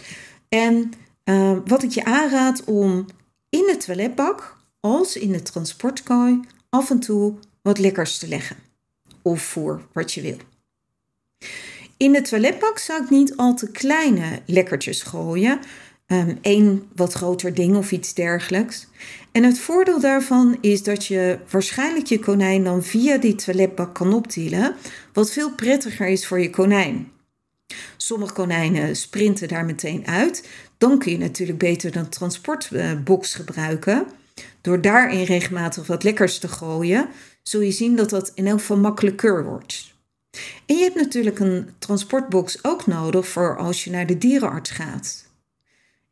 En 0.50 0.93
uh, 1.25 1.57
wat 1.65 1.83
ik 1.83 1.91
je 1.91 2.05
aanraad 2.05 2.63
om 2.63 3.05
in 3.50 3.65
de 3.72 3.77
toiletbak 3.77 4.58
als 4.79 5.15
in 5.15 5.32
de 5.32 5.41
transportkooi 5.41 6.39
af 6.70 6.89
en 6.89 7.00
toe 7.00 7.34
wat 7.62 7.77
lekkers 7.77 8.18
te 8.18 8.27
leggen. 8.27 8.56
Of 9.22 9.41
voor 9.41 9.82
wat 9.94 10.13
je 10.13 10.22
wil. 10.22 10.38
In 11.98 12.12
de 12.12 12.22
toiletbak 12.22 12.77
zou 12.77 13.03
ik 13.03 13.10
niet 13.10 13.38
al 13.38 13.56
te 13.56 13.72
kleine 13.72 14.41
lekkertjes 14.46 15.01
gooien. 15.01 15.60
Eén 16.08 16.39
ehm, 16.41 16.77
wat 16.96 17.13
groter 17.13 17.53
ding 17.53 17.75
of 17.75 17.91
iets 17.91 18.13
dergelijks. 18.13 18.88
En 19.32 19.44
het 19.44 19.60
voordeel 19.60 20.00
daarvan 20.00 20.58
is 20.62 20.84
dat 20.84 21.06
je 21.06 21.39
waarschijnlijk 21.50 22.06
je 22.06 22.20
konijn 22.20 22.63
dan 22.63 22.84
via 22.84 23.18
die 23.18 23.36
toiletbak 23.36 23.96
kan 23.96 24.13
optillen, 24.13 24.75
wat 25.13 25.32
veel 25.32 25.51
prettiger 25.51 26.08
is 26.08 26.27
voor 26.27 26.39
je 26.39 26.50
konijn. 26.50 27.12
Sommige 27.97 28.33
konijnen 28.33 28.95
sprinten 28.95 29.47
daar 29.47 29.65
meteen 29.65 30.07
uit. 30.07 30.49
Dan 30.77 30.99
kun 30.99 31.11
je 31.11 31.17
natuurlijk 31.17 31.59
beter 31.59 31.95
een 31.95 32.09
transportbox 32.09 33.35
gebruiken. 33.35 34.07
Door 34.61 34.81
daarin 34.81 35.23
regelmatig 35.23 35.88
wat 35.88 36.03
lekkers 36.03 36.39
te 36.39 36.47
gooien, 36.47 37.09
zul 37.43 37.61
je 37.61 37.71
zien 37.71 37.95
dat 37.95 38.09
dat 38.09 38.31
in 38.35 38.47
elk 38.47 38.59
geval 38.59 38.77
makkelijker 38.77 39.43
wordt. 39.43 39.93
En 40.65 40.75
je 40.75 40.83
hebt 40.83 40.95
natuurlijk 40.95 41.39
een 41.39 41.69
transportbox 41.79 42.63
ook 42.63 42.88
nodig 42.88 43.27
voor 43.27 43.57
als 43.57 43.83
je 43.83 43.91
naar 43.91 44.05
de 44.05 44.17
dierenarts 44.17 44.69
gaat. 44.69 45.27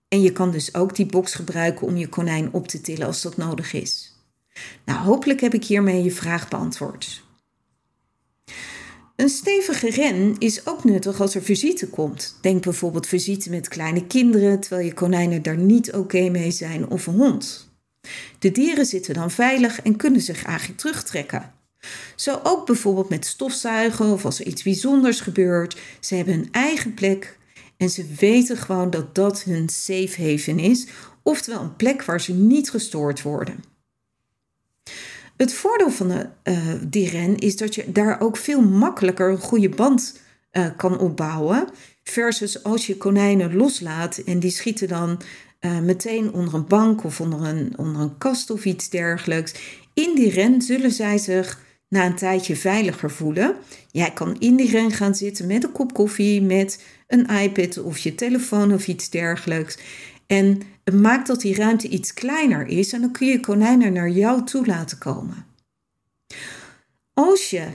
En 0.07 0.21
je 0.21 0.31
kan 0.31 0.51
dus 0.51 0.73
ook 0.73 0.95
die 0.95 1.05
box 1.05 1.33
gebruiken 1.33 1.87
om 1.87 1.97
je 1.97 2.09
konijn 2.09 2.53
op 2.53 2.67
te 2.67 2.81
tillen 2.81 3.07
als 3.07 3.21
dat 3.21 3.37
nodig 3.37 3.73
is. 3.73 4.15
Nou, 4.85 4.99
hopelijk 4.99 5.41
heb 5.41 5.53
ik 5.53 5.63
hiermee 5.63 6.03
je 6.03 6.11
vraag 6.11 6.47
beantwoord. 6.47 7.25
Een 9.17 9.29
stevige 9.29 9.89
ren 9.89 10.35
is 10.37 10.67
ook 10.67 10.83
nuttig 10.83 11.21
als 11.21 11.35
er 11.35 11.41
visite 11.41 11.87
komt. 11.87 12.37
Denk 12.41 12.63
bijvoorbeeld 12.63 13.07
visite 13.07 13.49
met 13.49 13.67
kleine 13.67 14.07
kinderen 14.07 14.59
terwijl 14.59 14.85
je 14.85 14.93
konijnen 14.93 15.41
daar 15.41 15.57
niet 15.57 15.93
oké 15.93 16.29
mee 16.29 16.51
zijn 16.51 16.89
of 16.89 17.07
een 17.07 17.13
hond. 17.13 17.69
De 18.39 18.51
dieren 18.51 18.85
zitten 18.85 19.13
dan 19.13 19.31
veilig 19.31 19.81
en 19.81 19.95
kunnen 19.95 20.21
zich 20.21 20.43
eigenlijk 20.43 20.79
terugtrekken. 20.79 21.53
Zo 22.15 22.39
ook 22.43 22.65
bijvoorbeeld 22.65 23.09
met 23.09 23.25
stofzuigen 23.25 24.05
of 24.05 24.25
als 24.25 24.39
er 24.39 24.47
iets 24.47 24.63
bijzonders 24.63 25.19
gebeurt. 25.19 25.77
Ze 25.99 26.15
hebben 26.15 26.33
een 26.33 26.51
eigen 26.51 26.93
plek 26.93 27.37
en 27.77 27.89
ze 27.89 28.05
weten 28.19 28.57
gewoon 28.57 28.89
dat 28.89 29.15
dat 29.15 29.43
hun 29.43 29.69
safe 29.69 30.21
haven 30.21 30.59
is, 30.59 30.87
oftewel 31.23 31.61
een 31.61 31.75
plek 31.75 32.03
waar 32.03 32.21
ze 32.21 32.33
niet 32.33 32.69
gestoord 32.69 33.21
worden. 33.21 33.63
Het 35.37 35.53
voordeel 35.53 35.91
van 35.91 36.07
de, 36.07 36.27
uh, 36.43 36.73
die 36.81 37.09
ren 37.09 37.37
is 37.37 37.57
dat 37.57 37.75
je 37.75 37.91
daar 37.91 38.21
ook 38.21 38.37
veel 38.37 38.61
makkelijker 38.61 39.29
een 39.29 39.37
goede 39.37 39.69
band 39.69 40.19
uh, 40.51 40.67
kan 40.77 40.99
opbouwen. 40.99 41.67
Versus 42.03 42.63
als 42.63 42.87
je 42.87 42.97
konijnen 42.97 43.55
loslaat 43.55 44.17
en 44.17 44.39
die 44.39 44.51
schieten 44.51 44.87
dan 44.87 45.21
uh, 45.61 45.79
meteen 45.79 46.33
onder 46.33 46.53
een 46.53 46.67
bank 46.67 47.03
of 47.03 47.21
onder 47.21 47.41
een, 47.41 47.73
onder 47.75 48.01
een 48.01 48.17
kast 48.17 48.49
of 48.49 48.65
iets 48.65 48.89
dergelijks. 48.89 49.53
In 49.93 50.15
die 50.15 50.29
ren 50.29 50.61
zullen 50.61 50.91
zij 50.91 51.17
zich 51.17 51.59
na 51.89 52.05
een 52.05 52.15
tijdje 52.15 52.55
veiliger 52.55 53.11
voelen. 53.11 53.55
Jij 53.91 54.11
kan 54.11 54.35
in 54.39 54.55
die 54.55 54.69
ren 54.69 54.91
gaan 54.91 55.15
zitten 55.15 55.47
met 55.47 55.63
een 55.63 55.71
kop 55.71 55.93
koffie, 55.93 56.41
met 56.41 56.83
een 57.07 57.27
iPad 57.27 57.77
of 57.77 57.97
je 57.97 58.15
telefoon 58.15 58.73
of 58.73 58.87
iets 58.87 59.09
dergelijks. 59.09 59.77
En 60.27 60.61
het 60.83 60.93
maakt 60.93 61.27
dat 61.27 61.41
die 61.41 61.55
ruimte 61.55 61.87
iets 61.87 62.13
kleiner 62.13 62.67
is 62.67 62.93
en 62.93 63.01
dan 63.01 63.11
kun 63.11 63.27
je 63.27 63.39
konijnen 63.39 63.93
naar 63.93 64.09
jou 64.09 64.43
toe 64.43 64.65
laten 64.65 64.97
komen. 64.97 65.45
Als 67.13 67.49
je 67.49 67.67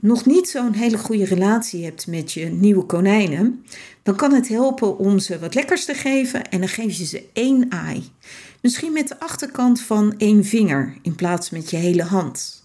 nog 0.00 0.26
niet 0.26 0.48
zo'n 0.48 0.72
hele 0.72 0.98
goede 0.98 1.24
relatie 1.24 1.84
hebt 1.84 2.06
met 2.06 2.32
je 2.32 2.44
nieuwe 2.44 2.84
konijnen, 2.84 3.64
dan 4.02 4.16
kan 4.16 4.32
het 4.32 4.48
helpen 4.48 4.98
om 4.98 5.18
ze 5.18 5.38
wat 5.38 5.54
lekkers 5.54 5.84
te 5.84 5.94
geven 5.94 6.50
en 6.50 6.58
dan 6.58 6.68
geef 6.68 6.96
je 6.96 7.04
ze 7.04 7.28
één 7.32 7.72
aai. 7.72 8.10
Misschien 8.60 8.92
met 8.92 9.08
de 9.08 9.20
achterkant 9.20 9.80
van 9.80 10.14
één 10.18 10.44
vinger 10.44 10.96
in 11.02 11.14
plaats 11.14 11.50
met 11.50 11.70
je 11.70 11.76
hele 11.76 12.02
hand. 12.02 12.64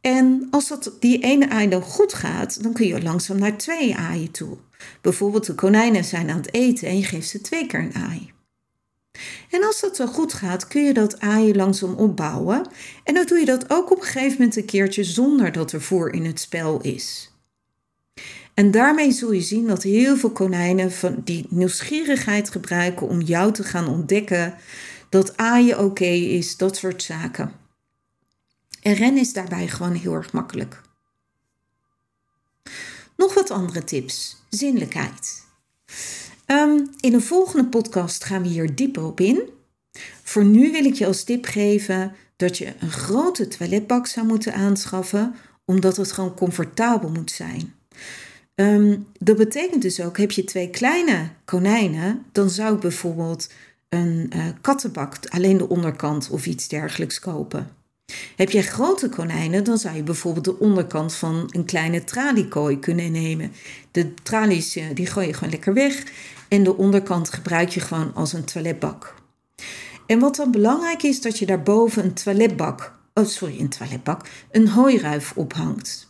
En 0.00 0.48
als 0.50 0.68
dat 0.68 0.92
die 1.00 1.18
ene 1.18 1.48
aai 1.48 1.68
dan 1.68 1.82
goed 1.82 2.14
gaat, 2.14 2.62
dan 2.62 2.72
kun 2.72 2.86
je 2.86 3.02
langzaam 3.02 3.38
naar 3.38 3.56
twee 3.56 3.96
aaien 3.96 4.30
toe. 4.30 4.56
Bijvoorbeeld 5.00 5.46
de 5.46 5.54
konijnen 5.54 6.04
zijn 6.04 6.30
aan 6.30 6.36
het 6.36 6.54
eten 6.54 6.88
en 6.88 6.98
je 6.98 7.04
geeft 7.04 7.28
ze 7.28 7.40
twee 7.40 7.66
keer 7.66 7.80
een 7.80 7.94
aai. 7.94 8.32
En 9.50 9.64
als 9.64 9.80
dat 9.80 9.96
zo 9.96 10.06
goed 10.06 10.32
gaat, 10.32 10.68
kun 10.68 10.84
je 10.84 10.94
dat 10.94 11.20
aaien 11.20 11.56
langzaam 11.56 11.94
opbouwen. 11.94 12.66
En 13.04 13.14
dan 13.14 13.26
doe 13.26 13.38
je 13.38 13.44
dat 13.44 13.70
ook 13.70 13.90
op 13.90 13.98
een 13.98 14.04
gegeven 14.04 14.32
moment 14.32 14.56
een 14.56 14.64
keertje 14.64 15.04
zonder 15.04 15.52
dat 15.52 15.72
er 15.72 15.82
voer 15.82 16.12
in 16.12 16.24
het 16.24 16.40
spel 16.40 16.80
is. 16.80 17.32
En 18.54 18.70
daarmee 18.70 19.12
zul 19.12 19.32
je 19.32 19.40
zien 19.40 19.66
dat 19.66 19.82
heel 19.82 20.16
veel 20.16 20.30
konijnen 20.30 20.92
van 20.92 21.20
die 21.24 21.46
nieuwsgierigheid 21.48 22.50
gebruiken 22.50 23.08
om 23.08 23.20
jou 23.20 23.52
te 23.52 23.62
gaan 23.62 23.88
ontdekken 23.88 24.54
dat 25.08 25.40
A 25.40 25.56
je 25.56 25.78
oké 25.78 26.04
is, 26.04 26.56
dat 26.56 26.76
soort 26.76 27.02
zaken. 27.02 27.52
En 28.82 28.94
rennen 28.94 29.20
is 29.20 29.32
daarbij 29.32 29.68
gewoon 29.68 29.94
heel 29.94 30.14
erg 30.14 30.32
makkelijk. 30.32 30.80
Nog 33.18 33.34
wat 33.34 33.50
andere 33.50 33.84
tips. 33.84 34.36
Zinnelijkheid. 34.48 35.44
Ehm, 36.46 36.78
in 37.00 37.14
een 37.14 37.22
volgende 37.22 37.68
podcast 37.68 38.24
gaan 38.24 38.42
we 38.42 38.48
hier 38.48 38.74
dieper 38.74 39.04
op 39.04 39.20
in. 39.20 39.48
Voor 40.22 40.44
nu 40.44 40.72
wil 40.72 40.84
ik 40.84 40.94
je 40.94 41.06
als 41.06 41.24
tip 41.24 41.44
geven 41.44 42.12
dat 42.36 42.58
je 42.58 42.72
een 42.80 42.90
grote 42.90 43.48
toiletbak 43.48 44.06
zou 44.06 44.26
moeten 44.26 44.54
aanschaffen, 44.54 45.34
omdat 45.64 45.96
het 45.96 46.12
gewoon 46.12 46.34
comfortabel 46.34 47.10
moet 47.10 47.30
zijn. 47.30 47.74
Ehm, 48.54 48.96
dat 49.18 49.36
betekent 49.36 49.82
dus 49.82 50.00
ook, 50.00 50.18
heb 50.18 50.30
je 50.30 50.44
twee 50.44 50.70
kleine 50.70 51.28
konijnen, 51.44 52.24
dan 52.32 52.50
zou 52.50 52.74
ik 52.74 52.80
bijvoorbeeld 52.80 53.48
een 53.88 54.32
uh, 54.36 54.46
kattenbak, 54.60 55.16
alleen 55.28 55.56
de 55.56 55.68
onderkant 55.68 56.30
of 56.30 56.46
iets 56.46 56.68
dergelijks 56.68 57.18
kopen. 57.18 57.77
Heb 58.36 58.50
je 58.50 58.62
grote 58.62 59.08
konijnen, 59.08 59.64
dan 59.64 59.78
zou 59.78 59.96
je 59.96 60.02
bijvoorbeeld 60.02 60.44
de 60.44 60.58
onderkant 60.58 61.14
van 61.14 61.48
een 61.50 61.64
kleine 61.64 62.04
traliekooi 62.04 62.78
kunnen 62.78 63.12
nemen. 63.12 63.52
De 63.90 64.14
tralies 64.14 64.76
eh, 64.76 64.84
die 64.94 65.06
gooi 65.06 65.26
je 65.26 65.34
gewoon 65.34 65.50
lekker 65.50 65.74
weg 65.74 66.02
en 66.48 66.62
de 66.62 66.76
onderkant 66.76 67.30
gebruik 67.30 67.68
je 67.68 67.80
gewoon 67.80 68.14
als 68.14 68.32
een 68.32 68.44
toiletbak. 68.44 69.14
En 70.06 70.18
wat 70.18 70.36
dan 70.36 70.50
belangrijk 70.50 71.02
is, 71.02 71.20
dat 71.20 71.38
je 71.38 71.46
daarboven 71.46 72.04
een 72.04 72.14
toiletbak, 72.14 72.92
oh 73.14 73.26
sorry, 73.26 73.60
een 73.60 73.68
toiletbak, 73.68 74.28
een 74.50 74.68
hooiruif 74.68 75.32
ophangt. 75.34 76.08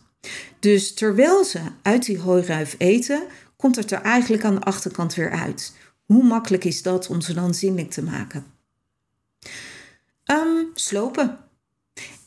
Dus 0.59 0.93
terwijl 0.93 1.43
ze 1.43 1.59
uit 1.81 2.05
die 2.05 2.19
hooiruif 2.19 2.75
eten, 2.77 3.23
komt 3.55 3.75
het 3.75 3.91
er 3.91 4.01
eigenlijk 4.01 4.43
aan 4.43 4.55
de 4.55 4.61
achterkant 4.61 5.13
weer 5.13 5.31
uit. 5.31 5.73
Hoe 6.05 6.23
makkelijk 6.23 6.63
is 6.63 6.81
dat 6.81 7.07
om 7.07 7.21
ze 7.21 7.33
dan 7.33 7.53
zinnelijk 7.53 7.91
te 7.91 8.03
maken? 8.03 8.45
Um, 10.25 10.69
slopen. 10.73 11.48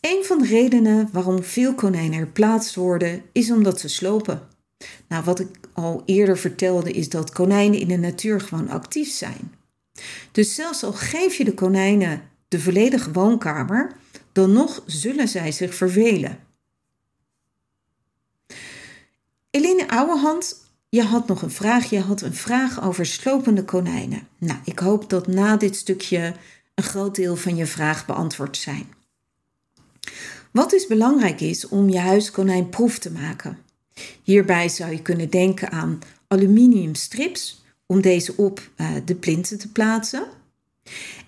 Een 0.03 0.25
van 0.25 0.39
de 0.39 0.47
redenen 0.47 1.09
waarom 1.13 1.43
veel 1.43 1.75
konijnen 1.75 2.19
er 2.19 2.27
plaatst 2.27 2.75
worden, 2.75 3.23
is 3.33 3.51
omdat 3.51 3.81
ze 3.81 3.89
slopen. 3.89 4.49
Nou, 5.09 5.25
wat 5.25 5.41
ik 5.41 5.49
al 5.73 6.03
eerder 6.07 6.39
vertelde, 6.39 6.93
is 6.93 7.09
dat 7.09 7.33
konijnen 7.33 7.81
in 7.81 7.89
de 7.89 7.97
natuur 7.97 8.41
gewoon 8.41 8.69
actief 8.69 9.11
zijn. 9.11 9.55
Dus 10.33 10.55
zelfs 10.55 10.85
al 10.85 10.93
geef 10.93 11.35
je 11.35 11.45
de 11.45 11.55
konijnen 11.55 12.23
de 12.49 12.61
volledige 12.61 13.13
woonkamer, 13.13 13.93
dan 14.33 14.53
nog 14.53 14.83
zullen 14.87 15.29
zij 15.29 15.53
zich 15.53 15.75
vervelen. 15.75 16.39
Eline 19.51 19.89
Ouwehand, 19.89 20.57
je 20.89 21.03
had 21.03 21.27
nog 21.27 21.43
een 21.43 21.51
vraag. 21.51 21.91
Je 21.91 22.01
had 22.01 22.21
een 22.21 22.35
vraag 22.35 22.83
over 22.83 23.07
slopende 23.07 23.65
konijnen. 23.65 24.29
Nou, 24.39 24.59
ik 24.65 24.79
hoop 24.79 25.11
dat 25.11 25.27
na 25.27 25.57
dit 25.57 25.77
stukje 25.77 26.35
een 26.75 26.85
groot 26.85 27.15
deel 27.15 27.37
van 27.37 27.57
je 27.57 27.67
vraag 27.67 28.07
beantwoord 28.07 28.57
zijn. 28.57 29.01
Wat 30.51 30.71
dus 30.71 30.87
belangrijk 30.87 31.41
is 31.41 31.69
om 31.69 31.89
je 31.89 31.99
huiskonijn 31.99 32.69
proef 32.69 32.99
te 32.99 33.11
maken. 33.11 33.59
Hierbij 34.23 34.69
zou 34.69 34.91
je 34.91 35.03
kunnen 35.03 35.31
denken 35.31 35.71
aan 35.71 35.99
aluminium 36.29 36.95
strips 36.95 37.65
om 37.87 38.01
deze 38.01 38.37
op 38.37 38.71
uh, 38.77 38.91
de 39.05 39.15
plinten 39.15 39.59
te 39.59 39.73
plaatsen. 39.73 40.27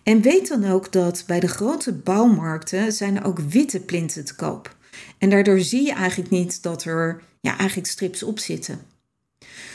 En 0.02 0.21
weet 0.21 0.49
dan 0.49 0.71
ook 0.71 0.93
dat 0.93 1.25
bij 1.26 1.40
de 1.40 1.49
grote 1.49 1.93
bouwmarkten 1.93 2.93
zijn 2.93 3.16
er 3.16 3.25
ook 3.25 3.38
witte 3.38 3.81
plinten 3.81 4.25
te 4.25 4.35
koop. 4.35 4.76
En 5.19 5.31
daardoor 5.31 5.61
zie 5.61 5.87
je 5.87 5.93
eigenlijk 5.93 6.31
niet 6.31 6.62
dat 6.62 6.85
er 6.85 7.23
ja, 7.40 7.59
eigenlijk 7.59 7.88
strips 7.88 8.23
op 8.23 8.38
zitten. 8.38 8.81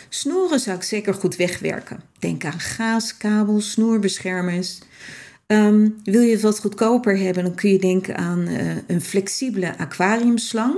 Snoeren 0.10 0.60
zou 0.60 0.77
ik 0.77 0.84
zeker 0.84 1.13
goed 1.13 1.36
wegwerken. 1.36 2.01
Denk 2.20 2.46
aan 2.46 2.60
gaas, 2.60 3.18
kabels, 3.18 3.72
snoerbeschermers. 3.72 4.79
Um, 5.51 6.00
wil 6.03 6.22
je 6.22 6.31
het 6.31 6.42
wat 6.42 6.59
goedkoper 6.59 7.18
hebben, 7.18 7.44
dan 7.44 7.55
kun 7.55 7.72
je 7.72 7.79
denken 7.79 8.18
aan 8.18 8.48
uh, 8.48 8.75
een 8.88 9.01
flexibele 9.01 9.77
aquariumslang. 9.77 10.75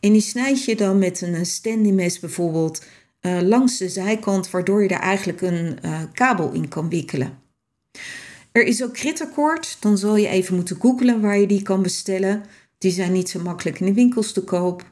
En 0.00 0.12
die 0.12 0.20
snijd 0.20 0.64
je 0.64 0.76
dan 0.76 0.98
met 0.98 1.20
een 1.20 1.46
standy 1.46 1.90
mes 1.90 2.18
bijvoorbeeld 2.18 2.84
uh, 3.20 3.40
langs 3.40 3.78
de 3.78 3.88
zijkant, 3.88 4.50
waardoor 4.50 4.82
je 4.82 4.88
daar 4.88 5.00
eigenlijk 5.00 5.40
een 5.40 5.78
kabel 6.12 6.52
in 6.52 6.68
kan 6.68 6.88
wikkelen. 6.88 7.38
Er 8.52 8.64
is 8.64 8.82
ook 8.82 8.92
kritterkoord, 8.92 9.76
dan 9.80 9.98
zal 9.98 10.16
je 10.16 10.28
even 10.28 10.54
moeten 10.54 10.80
googlen 10.80 11.20
waar 11.20 11.38
je 11.38 11.46
die 11.46 11.62
kan 11.62 11.82
bestellen. 11.82 12.42
Die 12.78 12.90
zijn 12.92 13.12
niet 13.12 13.28
zo 13.28 13.40
makkelijk 13.40 13.80
in 13.80 13.86
de 13.86 13.94
winkels 13.94 14.32
te 14.32 14.44
koop. 14.44 14.84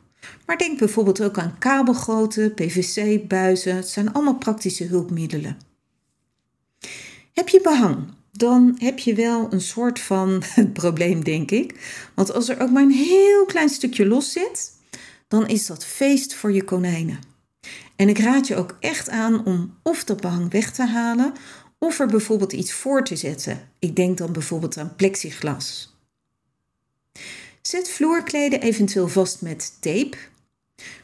Maar 0.47 0.59
denk 0.59 0.79
bijvoorbeeld 0.79 1.23
ook 1.23 1.38
aan 1.38 1.59
kabelgrootte, 1.59 2.53
PVC, 2.55 3.29
buizen. 3.29 3.77
Het 3.77 3.88
zijn 3.88 4.12
allemaal 4.12 4.37
praktische 4.38 4.85
hulpmiddelen. 4.85 5.57
Heb 7.33 7.49
je 7.49 7.61
behang? 7.61 8.17
Dan 8.33 8.77
heb 8.79 8.99
je 8.99 9.14
wel 9.14 9.53
een 9.53 9.61
soort 9.61 10.01
van 10.01 10.43
probleem, 10.73 11.25
denk 11.25 11.51
ik. 11.51 11.99
Want 12.14 12.33
als 12.33 12.49
er 12.49 12.61
ook 12.61 12.71
maar 12.71 12.83
een 12.83 12.91
heel 12.91 13.45
klein 13.45 13.69
stukje 13.69 14.07
los 14.07 14.33
zit, 14.33 14.73
dan 15.29 15.49
is 15.49 15.67
dat 15.67 15.85
feest 15.85 16.35
voor 16.35 16.53
je 16.53 16.64
konijnen. 16.64 17.19
En 17.97 18.09
ik 18.09 18.19
raad 18.19 18.47
je 18.47 18.57
ook 18.57 18.77
echt 18.81 19.09
aan 19.09 19.45
om 19.45 19.75
of 19.83 20.05
dat 20.05 20.21
behang 20.21 20.51
weg 20.53 20.73
te 20.73 20.87
halen, 20.87 21.33
of 21.79 22.01
er 22.01 22.07
bijvoorbeeld 22.07 22.53
iets 22.53 22.73
voor 22.73 23.05
te 23.05 23.17
zetten. 23.17 23.71
Ik 23.79 23.97
denk 23.97 24.19
dan 24.19 24.33
bijvoorbeeld 24.33 24.77
aan 24.77 24.97
plexiglas. 24.97 25.97
Zet 27.62 27.91
vloerkleden 27.91 28.61
eventueel 28.61 29.09
vast 29.09 29.43
met 29.43 29.77
tape. 29.81 30.17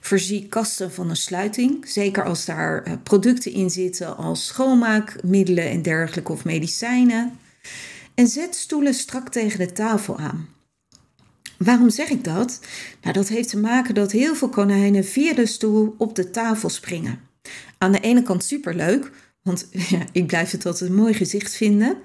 Voorzie 0.00 0.48
kasten 0.48 0.92
van 0.92 1.10
een 1.10 1.16
sluiting, 1.16 1.88
zeker 1.88 2.24
als 2.24 2.44
daar 2.44 2.82
eh, 2.82 2.92
producten 3.02 3.52
in 3.52 3.70
zitten 3.70 4.16
als 4.16 4.46
schoonmaakmiddelen 4.46 5.70
en 5.70 5.82
dergelijke 5.82 6.32
of 6.32 6.44
medicijnen. 6.44 7.38
En 8.14 8.26
zet 8.28 8.54
stoelen 8.54 8.94
strak 8.94 9.28
tegen 9.28 9.58
de 9.58 9.72
tafel 9.72 10.18
aan. 10.18 10.48
Waarom 11.58 11.90
zeg 11.90 12.08
ik 12.08 12.24
dat? 12.24 12.60
Nou, 13.02 13.14
dat 13.14 13.28
heeft 13.28 13.48
te 13.48 13.58
maken 13.58 13.94
dat 13.94 14.12
heel 14.12 14.34
veel 14.34 14.48
konijnen 14.48 15.04
via 15.04 15.34
de 15.34 15.46
stoel 15.46 15.94
op 15.98 16.14
de 16.14 16.30
tafel 16.30 16.68
springen. 16.68 17.20
Aan 17.78 17.92
de 17.92 18.00
ene 18.00 18.22
kant 18.22 18.44
superleuk, 18.44 19.10
want 19.44 19.68
ja, 19.88 19.98
ik 20.12 20.26
blijf 20.26 20.50
het 20.50 20.66
altijd 20.66 20.90
een 20.90 20.96
mooi 20.96 21.14
gezicht 21.14 21.54
vinden. 21.54 21.96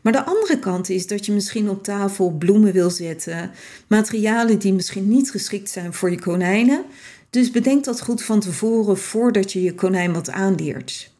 Maar 0.00 0.12
de 0.12 0.24
andere 0.24 0.58
kant 0.58 0.88
is 0.88 1.06
dat 1.06 1.26
je 1.26 1.32
misschien 1.32 1.68
op 1.68 1.82
tafel 1.82 2.30
bloemen 2.30 2.72
wil 2.72 2.90
zetten, 2.90 3.50
materialen 3.86 4.58
die 4.58 4.72
misschien 4.72 5.08
niet 5.08 5.30
geschikt 5.30 5.70
zijn 5.70 5.94
voor 5.94 6.10
je 6.10 6.18
konijnen. 6.18 6.84
Dus 7.30 7.50
bedenk 7.50 7.84
dat 7.84 8.02
goed 8.02 8.22
van 8.22 8.40
tevoren 8.40 8.98
voordat 8.98 9.52
je 9.52 9.62
je 9.62 9.74
konijn 9.74 10.12
wat 10.12 10.30
aanleert. 10.30 11.12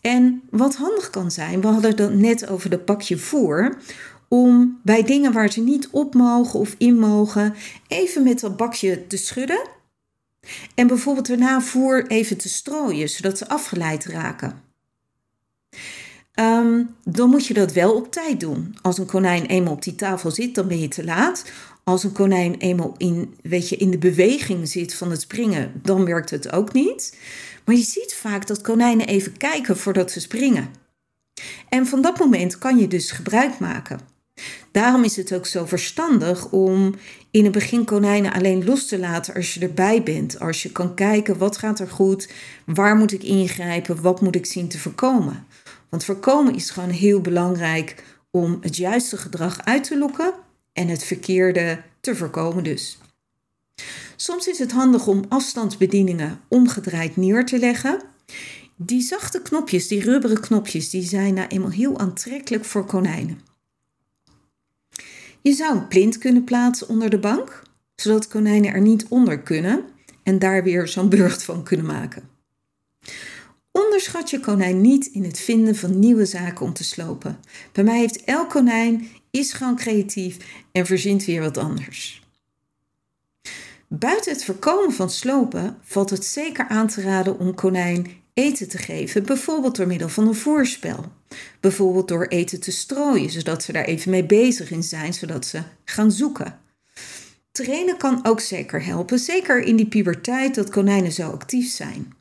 En 0.00 0.42
wat 0.50 0.76
handig 0.76 1.10
kan 1.10 1.30
zijn, 1.30 1.60
we 1.60 1.66
hadden 1.66 2.02
het 2.02 2.14
net 2.14 2.48
over 2.48 2.70
de 2.70 2.78
pakje 2.78 3.18
voer, 3.18 3.76
om 4.28 4.80
bij 4.82 5.02
dingen 5.02 5.32
waar 5.32 5.52
ze 5.52 5.60
niet 5.60 5.88
op 5.90 6.14
mogen 6.14 6.60
of 6.60 6.74
in 6.78 6.98
mogen, 6.98 7.54
even 7.88 8.22
met 8.22 8.40
dat 8.40 8.56
bakje 8.56 9.06
te 9.06 9.16
schudden. 9.16 9.68
En 10.74 10.86
bijvoorbeeld 10.86 11.26
daarna 11.26 11.60
voer 11.60 12.06
even 12.06 12.36
te 12.36 12.48
strooien, 12.48 13.08
zodat 13.08 13.38
ze 13.38 13.48
afgeleid 13.48 14.04
raken. 14.04 14.65
Ehm, 16.36 16.82
dan 17.04 17.30
moet 17.30 17.46
je 17.46 17.54
dat 17.54 17.72
wel 17.72 17.94
op 17.94 18.12
tijd 18.12 18.40
doen. 18.40 18.76
Als 18.82 18.98
een 18.98 19.06
konijn 19.06 19.46
eenmaal 19.46 19.72
op 19.72 19.82
die 19.82 19.94
tafel 19.94 20.30
zit, 20.30 20.54
dan 20.54 20.68
ben 20.68 20.78
je 20.78 20.88
te 20.88 21.04
laat. 21.04 21.44
Als 21.84 22.04
een 22.04 22.12
konijn 22.12 22.54
eenmaal 22.54 22.94
in, 22.96 23.34
weet 23.42 23.68
je, 23.68 23.76
in 23.76 23.90
de 23.90 23.98
beweging 23.98 24.68
zit 24.68 24.94
van 24.94 25.10
het 25.10 25.20
springen, 25.20 25.72
dan 25.82 26.04
werkt 26.04 26.30
het 26.30 26.52
ook 26.52 26.72
niet. 26.72 27.18
Maar 27.64 27.74
je 27.74 27.82
ziet 27.82 28.14
vaak 28.14 28.46
dat 28.46 28.60
konijnen 28.60 29.06
even 29.06 29.36
kijken 29.36 29.76
voordat 29.76 30.10
ze 30.10 30.20
springen. 30.20 30.68
En 31.68 31.86
van 31.86 32.02
dat 32.02 32.18
moment 32.18 32.58
kan 32.58 32.78
je 32.78 32.88
dus 32.88 33.10
gebruik 33.10 33.58
maken. 33.58 34.00
Daarom 34.70 35.04
is 35.04 35.16
het 35.16 35.32
ook 35.32 35.46
zo 35.46 35.64
verstandig 35.64 36.50
om 36.50 36.94
in 37.30 37.44
het 37.44 37.52
begin 37.52 37.84
konijnen 37.84 38.32
alleen 38.32 38.64
los 38.64 38.86
te 38.86 38.98
laten 38.98 39.34
als 39.34 39.54
je 39.54 39.60
erbij 39.60 40.02
bent. 40.02 40.40
Als 40.40 40.62
je 40.62 40.72
kan 40.72 40.94
kijken 40.94 41.38
wat 41.38 41.58
gaat 41.58 41.80
er 41.80 41.88
goed, 41.88 42.28
waar 42.64 42.96
moet 42.96 43.12
ik 43.12 43.22
ingrijpen, 43.22 44.02
wat 44.02 44.20
moet 44.20 44.34
ik 44.34 44.46
zien 44.46 44.68
te 44.68 44.78
voorkomen. 44.78 45.46
Want 45.96 46.08
voorkomen 46.08 46.54
is 46.54 46.70
gewoon 46.70 46.90
heel 46.90 47.20
belangrijk 47.20 48.04
om 48.30 48.58
het 48.60 48.76
juiste 48.76 49.16
gedrag 49.16 49.64
uit 49.64 49.84
te 49.84 49.98
lokken 49.98 50.32
en 50.72 50.88
het 50.88 51.04
verkeerde 51.04 51.82
te 52.00 52.16
voorkomen 52.16 52.64
dus. 52.64 52.98
Soms 54.16 54.46
is 54.46 54.58
het 54.58 54.72
handig 54.72 55.06
om 55.06 55.24
afstandsbedieningen 55.28 56.40
omgedraaid 56.48 57.16
neer 57.16 57.44
te 57.44 57.58
leggen. 57.58 58.02
Die 58.76 59.00
zachte 59.00 59.42
knopjes, 59.42 59.88
die 59.88 60.00
rubberen 60.00 60.40
knopjes, 60.40 60.90
die 60.90 61.02
zijn 61.02 61.34
nou 61.34 61.48
eenmaal 61.48 61.70
heel 61.70 61.98
aantrekkelijk 61.98 62.64
voor 62.64 62.84
konijnen. 62.84 63.40
Je 65.42 65.52
zou 65.52 65.76
een 65.76 65.88
plint 65.88 66.18
kunnen 66.18 66.44
plaatsen 66.44 66.88
onder 66.88 67.10
de 67.10 67.18
bank, 67.18 67.62
zodat 67.94 68.28
konijnen 68.28 68.72
er 68.72 68.80
niet 68.80 69.06
onder 69.08 69.38
kunnen 69.38 69.84
en 70.22 70.38
daar 70.38 70.62
weer 70.62 70.88
zo'n 70.88 71.08
burcht 71.08 71.42
van 71.42 71.62
kunnen 71.62 71.86
maken. 71.86 72.28
Onderschat 73.76 74.30
je 74.30 74.40
konijn 74.40 74.80
niet 74.80 75.06
in 75.06 75.24
het 75.24 75.40
vinden 75.40 75.76
van 75.76 75.98
nieuwe 75.98 76.26
zaken 76.26 76.66
om 76.66 76.72
te 76.72 76.84
slopen. 76.84 77.38
Bij 77.72 77.84
mij 77.84 77.98
heeft 77.98 78.24
elk 78.24 78.50
konijn 78.50 79.08
is 79.30 79.52
gewoon 79.52 79.76
creatief 79.76 80.36
en 80.72 80.86
verzint 80.86 81.24
weer 81.24 81.40
wat 81.40 81.56
anders. 81.56 82.22
Buiten 83.88 84.32
het 84.32 84.44
voorkomen 84.44 84.92
van 84.92 85.10
slopen 85.10 85.78
valt 85.82 86.10
het 86.10 86.24
zeker 86.24 86.68
aan 86.68 86.86
te 86.86 87.00
raden 87.00 87.38
om 87.38 87.54
konijn 87.54 88.06
eten 88.34 88.68
te 88.68 88.78
geven, 88.78 89.24
bijvoorbeeld 89.24 89.76
door 89.76 89.86
middel 89.86 90.08
van 90.08 90.26
een 90.26 90.34
voorspel. 90.34 91.04
Bijvoorbeeld 91.60 92.08
door 92.08 92.26
eten 92.26 92.60
te 92.60 92.72
strooien, 92.72 93.30
zodat 93.30 93.62
ze 93.62 93.72
daar 93.72 93.84
even 93.84 94.10
mee 94.10 94.26
bezig 94.26 94.70
in 94.70 94.82
zijn, 94.82 95.14
zodat 95.14 95.46
ze 95.46 95.62
gaan 95.84 96.12
zoeken. 96.12 96.58
Trainen 97.52 97.96
kan 97.96 98.26
ook 98.26 98.40
zeker 98.40 98.84
helpen, 98.84 99.18
zeker 99.18 99.62
in 99.62 99.76
die 99.76 99.88
puberteit 99.88 100.54
dat 100.54 100.70
konijnen 100.70 101.12
zo 101.12 101.30
actief 101.30 101.70
zijn. 101.70 102.14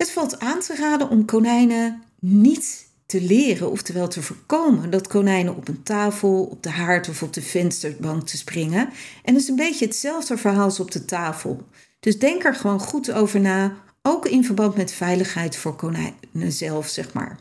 Het 0.00 0.10
valt 0.10 0.38
aan 0.38 0.60
te 0.60 0.74
raden 0.74 1.08
om 1.08 1.24
konijnen 1.24 2.02
niet 2.18 2.86
te 3.06 3.20
leren, 3.20 3.70
oftewel 3.70 4.08
te 4.08 4.22
voorkomen, 4.22 4.90
dat 4.90 5.06
konijnen 5.06 5.56
op 5.56 5.68
een 5.68 5.82
tafel, 5.82 6.42
op 6.44 6.62
de 6.62 6.70
haard 6.70 7.08
of 7.08 7.22
op 7.22 7.32
de 7.32 7.42
vensterbank 7.42 8.26
te 8.26 8.36
springen. 8.36 8.90
En 9.24 9.32
dat 9.32 9.42
is 9.42 9.48
een 9.48 9.56
beetje 9.56 9.84
hetzelfde 9.84 10.36
verhaal 10.36 10.64
als 10.64 10.80
op 10.80 10.90
de 10.90 11.04
tafel. 11.04 11.66
Dus 12.00 12.18
denk 12.18 12.44
er 12.44 12.54
gewoon 12.54 12.80
goed 12.80 13.12
over 13.12 13.40
na, 13.40 13.76
ook 14.02 14.26
in 14.26 14.44
verband 14.44 14.76
met 14.76 14.92
veiligheid 14.92 15.56
voor 15.56 15.76
konijnen 15.76 16.52
zelf, 16.52 16.88
zeg 16.88 17.12
maar. 17.12 17.38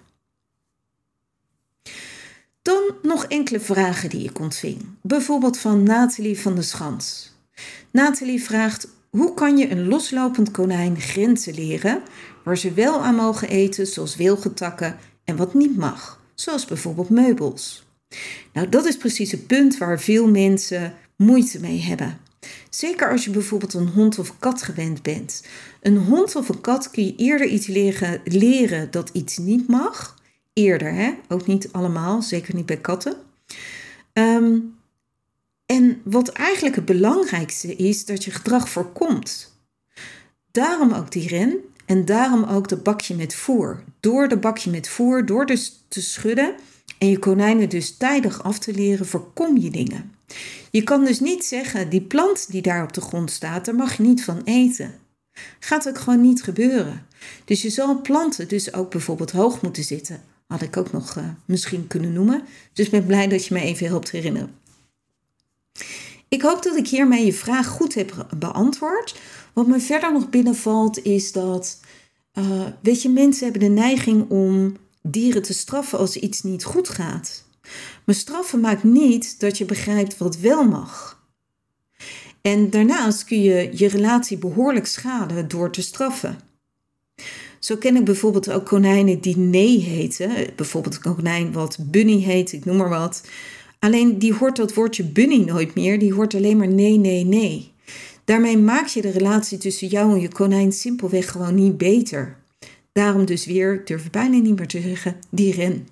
Dan 2.62 2.82
nog 3.02 3.26
enkele 3.26 3.60
vragen 3.60 4.10
die 4.10 4.30
ik 4.30 4.39
ontving. 4.39 4.86
Bijvoorbeeld 5.02 5.58
van 5.58 5.84
Nathalie 5.84 6.39
van 6.39 6.56
de 6.56 6.62
Schans. 6.62 7.32
Nathalie 7.91 8.43
vraagt: 8.43 8.88
hoe 9.10 9.34
kan 9.34 9.58
je 9.58 9.72
een 9.72 9.88
loslopend 9.88 10.52
konijn 10.52 11.00
grenzen 11.00 11.54
leren 11.54 12.02
waar 12.43 12.58
ze 12.58 12.74
wel 12.74 13.02
aan 13.02 13.15
mogen 13.15 13.50
eten, 13.50 13.88
zoals 13.88 14.15
wilgetakken, 14.15 14.98
en 15.24 15.36
wat 15.36 15.54
niet 15.54 15.78
mag, 15.78 16.22
zoals 16.36 16.65
bijvoorbeeld 16.65 17.10
meubels? 17.10 17.88
Nou, 18.54 18.69
dat 18.69 18.86
is 18.86 18.98
precies 18.98 19.32
het 19.32 19.48
punt 19.48 19.78
waar 19.78 20.00
veel 20.00 20.28
mensen 20.28 20.93
moeite 21.15 21.60
mee 21.60 21.82
hebben. 21.82 22.17
Zeker 22.69 23.12
als 23.12 23.26
je 23.26 23.32
bijvoorbeeld 23.32 23.74
een 23.74 23.88
hond 23.88 24.19
of 24.19 24.39
kat 24.39 24.62
gewend 24.62 25.02
bent. 25.02 25.43
Een 25.82 25.98
hond 25.98 26.36
of 26.36 26.50
een 26.50 26.62
kat 26.62 26.91
kun 26.91 27.06
je 27.06 27.15
eerder 27.15 27.48
iets 27.48 27.67
leren, 27.67 28.22
leren 28.24 28.91
dat 28.91 29.10
iets 29.13 29.38
niet 29.38 29.67
mag. 29.67 30.17
Eerder, 30.54 30.93
hè? 30.93 31.12
ook 31.28 31.48
niet 31.48 31.72
allemaal, 31.72 32.22
zeker 32.22 32.56
niet 32.56 32.65
bij 32.65 32.78
katten. 32.78 33.15
Ehm, 34.13 34.58
en 35.71 36.01
wat 36.03 36.29
eigenlijk 36.29 36.75
het 36.75 36.86
belangrijkste 36.86 37.75
is, 37.75 38.05
dat 38.05 38.23
je 38.23 38.32
gedrag 38.32 38.69
voorkomt. 38.69 39.53
Daarom 40.51 40.93
ook 40.93 41.12
die 41.12 41.27
ren 41.27 41.58
en 41.86 42.05
daarom 42.05 42.43
ook 42.43 42.69
dat 42.69 42.84
bakje 42.84 43.15
met 43.15 43.36
voer. 43.36 43.84
Door 43.99 44.27
de 44.27 44.38
bakje 44.38 44.69
met 44.69 44.89
voer, 44.89 45.25
door 45.25 45.45
dus 45.45 45.86
te 45.88 46.01
schudden 46.01 46.55
en 46.97 47.10
je 47.10 47.19
konijnen 47.19 47.69
dus 47.69 47.97
tijdig 47.97 48.43
af 48.43 48.60
te 48.60 48.73
leren, 48.73 49.05
voorkom 49.05 49.58
je 49.58 49.69
dingen. 49.69 50.12
Je 50.71 50.84
kan 50.84 51.05
dus 51.05 51.19
niet 51.19 51.45
zeggen, 51.45 51.89
die 51.89 52.01
plant 52.01 52.51
die 52.51 52.62
daar 52.62 52.84
op 52.84 52.93
de 52.93 53.01
grond 53.01 53.32
staat, 53.32 53.65
daar 53.65 53.75
mag 53.75 53.97
je 53.97 54.03
niet 54.03 54.23
van 54.23 54.41
eten. 54.43 54.93
Gaat 55.60 55.88
ook 55.88 55.97
gewoon 55.97 56.21
niet 56.21 56.43
gebeuren. 56.43 57.05
Dus 57.45 57.62
je 57.62 57.69
zal 57.69 58.01
planten 58.01 58.47
dus 58.47 58.73
ook 58.73 58.91
bijvoorbeeld 58.91 59.32
hoog 59.32 59.62
moeten 59.62 59.84
zitten. 59.84 60.21
Had 60.47 60.62
ik 60.62 60.77
ook 60.77 60.91
nog 60.91 61.15
uh, 61.15 61.23
misschien 61.45 61.88
kunnen 61.88 62.13
noemen. 62.13 62.43
Dus 62.73 62.89
ben 62.89 63.05
blij 63.05 63.27
dat 63.27 63.45
je 63.45 63.53
me 63.53 63.60
even 63.60 63.88
helpt 63.88 64.12
herinneren. 64.12 64.59
Ik 66.30 66.42
hoop 66.42 66.63
dat 66.63 66.76
ik 66.76 66.88
hiermee 66.88 67.26
je 67.26 67.34
vraag 67.34 67.68
goed 67.68 67.94
heb 67.94 68.28
beantwoord. 68.38 69.20
Wat 69.54 69.68
me 69.68 69.80
verder 69.80 70.13
nog 70.13 70.30
binnenvalt 70.30 71.04
is 71.04 71.32
dat, 71.32 71.80
uh, 72.34 72.65
weet 72.82 73.02
je, 73.02 73.10
mensen 73.10 73.44
hebben 73.44 73.62
de 73.62 73.82
neiging 73.82 74.30
om 74.30 74.78
dieren 75.02 75.42
te 75.42 75.54
straffen 75.54 76.00
als 76.00 76.15
iets 76.15 76.42
niet 76.42 76.63
goed 76.63 76.89
gaat. 76.89 77.44
Maar 78.06 78.15
straffen 78.15 78.60
maakt 78.60 78.84
niet 78.84 79.39
dat 79.39 79.58
je 79.58 79.65
begrijpt 79.65 80.18
wat 80.18 80.38
wel 80.38 80.63
mag. 80.63 81.24
En 82.42 82.70
daarnaast 82.70 83.24
kun 83.24 83.42
je 83.42 83.70
je 83.74 83.88
relatie 83.88 84.38
behoorlijk 84.38 84.86
schaden 84.86 85.48
door 85.48 85.72
te 85.72 85.82
straffen. 85.82 86.39
Zo 87.60 87.76
ken 87.76 87.96
ik 87.96 88.06
bijvoorbeeld 88.06 88.52
ook 88.52 88.65
konijnen 88.65 89.22
die 89.22 89.38
nee 89.38 89.80
heten. 89.80 90.32
Bijvoorbeeld 90.56 90.96
een 90.96 91.15
konijn 91.15 91.52
wat 91.52 91.78
Bunny 91.82 92.22
heet, 92.22 92.52
ik 92.52 92.65
noem 92.65 92.78
maar 92.78 92.89
wat. 92.89 93.24
Alleen 93.80 94.20
die 94.20 94.34
hoort 94.34 94.56
dat 94.56 94.74
woordje 94.74 95.04
Bunny 95.04 95.44
nooit 95.44 95.76
meer, 95.76 96.00
die 96.00 96.13
hoort 96.13 96.36
alleen 96.36 96.58
maar 96.58 96.68
nee, 96.68 96.98
nee, 96.98 97.26
nee. 97.26 97.72
Daarmee 98.24 98.58
maak 98.58 98.88
je 98.88 99.02
de 99.02 99.10
relatie 99.10 99.58
tussen 99.58 99.88
jou 99.88 100.13
en 100.13 100.22
je 100.22 100.30
konijn 100.30 100.72
simpelweg 100.72 101.32
gewoon 101.32 101.56
niet 101.56 101.78
beter. 101.78 102.38
Daarom 102.92 103.26
dus 103.26 103.46
weer, 103.46 103.82
durf 103.86 104.06
ik 104.06 104.12
bijna 104.12 104.38
niet 104.38 104.58
meer 104.58 104.68
te 104.68 104.82
zeggen, 104.82 105.15
die 105.30 105.54
ren. 105.54 105.88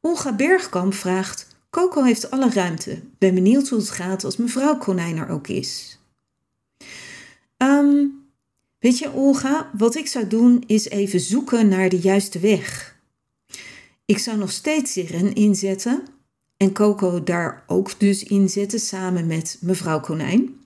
Olga 0.00 0.36
Bergkamp 0.36 0.94
vraagt: 0.94 1.46
Coco 1.70 2.02
heeft 2.02 2.30
alle 2.30 2.50
ruimte. 2.50 3.00
Ben 3.18 3.34
benieuwd 3.34 3.68
hoe 3.68 3.78
het 3.78 3.90
gaat 3.90 4.24
als 4.24 4.36
mevrouw 4.36 4.78
konijn 4.78 5.16
er 5.16 5.28
ook 5.28 5.48
is. 5.48 5.98
Um, 7.56 8.24
weet 8.78 8.98
je, 8.98 9.12
Olga, 9.12 9.70
wat 9.76 9.94
ik 9.94 10.06
zou 10.06 10.26
doen 10.26 10.64
is 10.66 10.88
even 10.88 11.20
zoeken 11.20 11.68
naar 11.68 11.88
de 11.88 11.98
juiste 11.98 12.38
weg. 12.38 12.91
Ik 14.12 14.18
zou 14.18 14.38
nog 14.38 14.50
steeds 14.50 14.92
Siren 14.92 15.34
inzetten 15.34 16.02
en 16.56 16.72
Coco 16.72 17.22
daar 17.22 17.64
ook 17.66 18.00
dus 18.00 18.22
inzetten 18.22 18.80
samen 18.80 19.26
met 19.26 19.58
mevrouw 19.60 20.00
Konijn. 20.00 20.60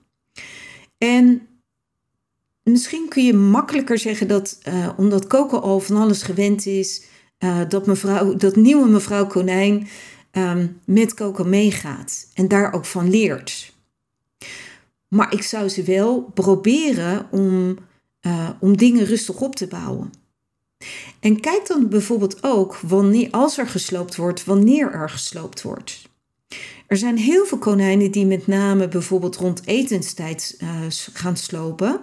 En 0.97 1.47
misschien 2.63 3.09
kun 3.09 3.25
je 3.25 3.33
makkelijker 3.33 3.97
zeggen 3.97 4.27
dat 4.27 4.59
uh, 4.67 4.89
omdat 4.97 5.27
Coco 5.27 5.57
al 5.57 5.79
van 5.79 5.95
alles 5.95 6.21
gewend 6.21 6.65
is, 6.65 7.03
uh, 7.39 7.61
dat, 7.67 7.85
mevrouw, 7.85 8.35
dat 8.35 8.55
nieuwe 8.55 8.89
mevrouw 8.89 9.27
Konijn 9.27 9.87
um, 10.31 10.79
met 10.85 11.13
Coco 11.13 11.43
meegaat 11.43 12.27
en 12.33 12.47
daar 12.47 12.73
ook 12.73 12.85
van 12.85 13.09
leert. 13.09 13.73
Maar 15.07 15.33
ik 15.33 15.41
zou 15.41 15.69
ze 15.69 15.83
wel 15.83 16.21
proberen 16.21 17.27
om, 17.31 17.77
uh, 18.21 18.49
om 18.59 18.77
dingen 18.77 19.05
rustig 19.05 19.41
op 19.41 19.55
te 19.55 19.67
bouwen. 19.67 20.11
En 21.19 21.39
kijk 21.39 21.67
dan 21.67 21.89
bijvoorbeeld 21.89 22.43
ook 22.43 22.77
wanneer, 22.77 23.31
als 23.31 23.57
er 23.57 23.67
gesloopt 23.67 24.15
wordt, 24.15 24.45
wanneer 24.45 24.91
er 24.91 25.09
gesloopt 25.09 25.61
wordt. 25.61 26.09
Er 26.87 26.97
zijn 26.97 27.17
heel 27.17 27.45
veel 27.45 27.57
konijnen 27.57 28.11
die 28.11 28.25
met 28.25 28.47
name 28.47 28.87
bijvoorbeeld 28.87 29.35
rond 29.35 29.61
etenstijd 29.65 30.57
uh, 30.63 30.69
gaan 31.13 31.37
slopen. 31.37 32.01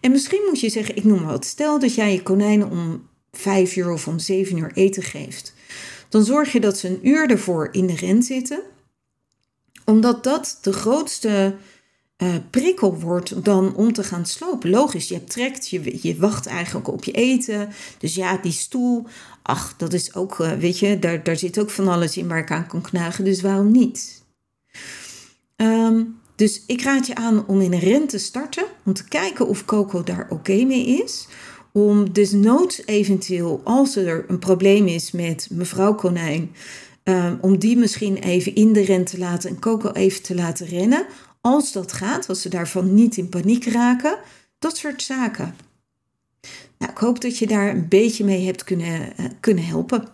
En 0.00 0.10
misschien 0.10 0.42
moet 0.48 0.60
je 0.60 0.68
zeggen, 0.68 0.96
ik 0.96 1.04
noem 1.04 1.20
maar 1.20 1.30
wat. 1.30 1.44
Stel 1.44 1.78
dat 1.78 1.94
jij 1.94 2.12
je 2.12 2.22
konijnen 2.22 2.70
om 2.70 3.08
vijf 3.32 3.76
uur 3.76 3.90
of 3.90 4.08
om 4.08 4.18
zeven 4.18 4.56
uur 4.56 4.70
eten 4.74 5.02
geeft. 5.02 5.54
Dan 6.08 6.24
zorg 6.24 6.52
je 6.52 6.60
dat 6.60 6.78
ze 6.78 6.88
een 6.88 7.08
uur 7.08 7.30
ervoor 7.30 7.68
in 7.72 7.86
de 7.86 7.96
ren 7.96 8.22
zitten. 8.22 8.62
Omdat 9.84 10.24
dat 10.24 10.58
de 10.62 10.72
grootste 10.72 11.56
uh, 12.22 12.34
prikkel 12.50 13.00
wordt 13.00 13.44
dan 13.44 13.74
om 13.74 13.92
te 13.92 14.04
gaan 14.04 14.26
slopen. 14.26 14.70
Logisch, 14.70 15.08
je 15.08 15.14
hebt 15.14 15.30
trekt, 15.30 15.68
je, 15.68 15.98
je 16.02 16.16
wacht 16.16 16.46
eigenlijk 16.46 16.88
op 16.88 17.04
je 17.04 17.12
eten. 17.12 17.68
Dus 17.98 18.14
ja, 18.14 18.36
die 18.36 18.52
stoel, 18.52 19.06
ach, 19.42 19.74
dat 19.76 19.92
is 19.92 20.14
ook, 20.14 20.38
uh, 20.38 20.52
weet 20.52 20.78
je, 20.78 20.98
daar, 20.98 21.22
daar 21.22 21.36
zit 21.36 21.58
ook 21.58 21.70
van 21.70 21.88
alles 21.88 22.16
in 22.16 22.28
waar 22.28 22.38
ik 22.38 22.50
aan 22.50 22.66
kan 22.66 22.80
knagen. 22.80 23.24
Dus 23.24 23.40
waarom 23.40 23.70
niet? 23.70 24.22
Um, 25.56 26.18
dus 26.36 26.62
ik 26.66 26.82
raad 26.82 27.06
je 27.06 27.14
aan 27.14 27.46
om 27.46 27.60
in 27.60 27.72
een 27.72 27.78
ren 27.78 28.06
te 28.06 28.18
starten, 28.18 28.64
om 28.84 28.92
te 28.92 29.08
kijken 29.08 29.48
of 29.48 29.64
Coco 29.64 30.02
daar 30.02 30.26
oké 30.30 30.64
mee 30.64 30.86
is. 30.86 31.28
Om 31.72 32.12
desnoods 32.12 32.82
eventueel, 32.86 33.60
als 33.64 33.96
er 33.96 34.24
een 34.28 34.38
probleem 34.38 34.86
is 34.86 35.10
met 35.10 35.48
mevrouw 35.50 35.94
Konijn, 35.94 36.50
um, 37.04 37.38
om 37.40 37.58
die 37.58 37.76
misschien 37.76 38.16
even 38.16 38.54
in 38.54 38.72
de 38.72 38.80
ren 38.80 39.04
te 39.04 39.18
laten 39.18 39.50
en 39.50 39.58
Coco 39.58 39.90
even 39.90 40.22
te 40.22 40.34
laten 40.34 40.66
rennen 40.66 41.06
als 41.40 41.72
dat 41.72 41.92
gaat, 41.92 42.28
als 42.28 42.42
ze 42.42 42.48
daarvan 42.48 42.94
niet 42.94 43.16
in 43.16 43.28
paniek 43.28 43.64
raken, 43.64 44.18
dat 44.58 44.76
soort 44.76 45.02
zaken. 45.02 45.56
Nou, 46.78 46.92
ik 46.92 46.98
hoop 46.98 47.20
dat 47.20 47.38
je 47.38 47.46
daar 47.46 47.68
een 47.68 47.88
beetje 47.88 48.24
mee 48.24 48.44
hebt 48.44 48.64
kunnen, 48.64 49.12
uh, 49.20 49.26
kunnen 49.40 49.64
helpen. 49.64 50.08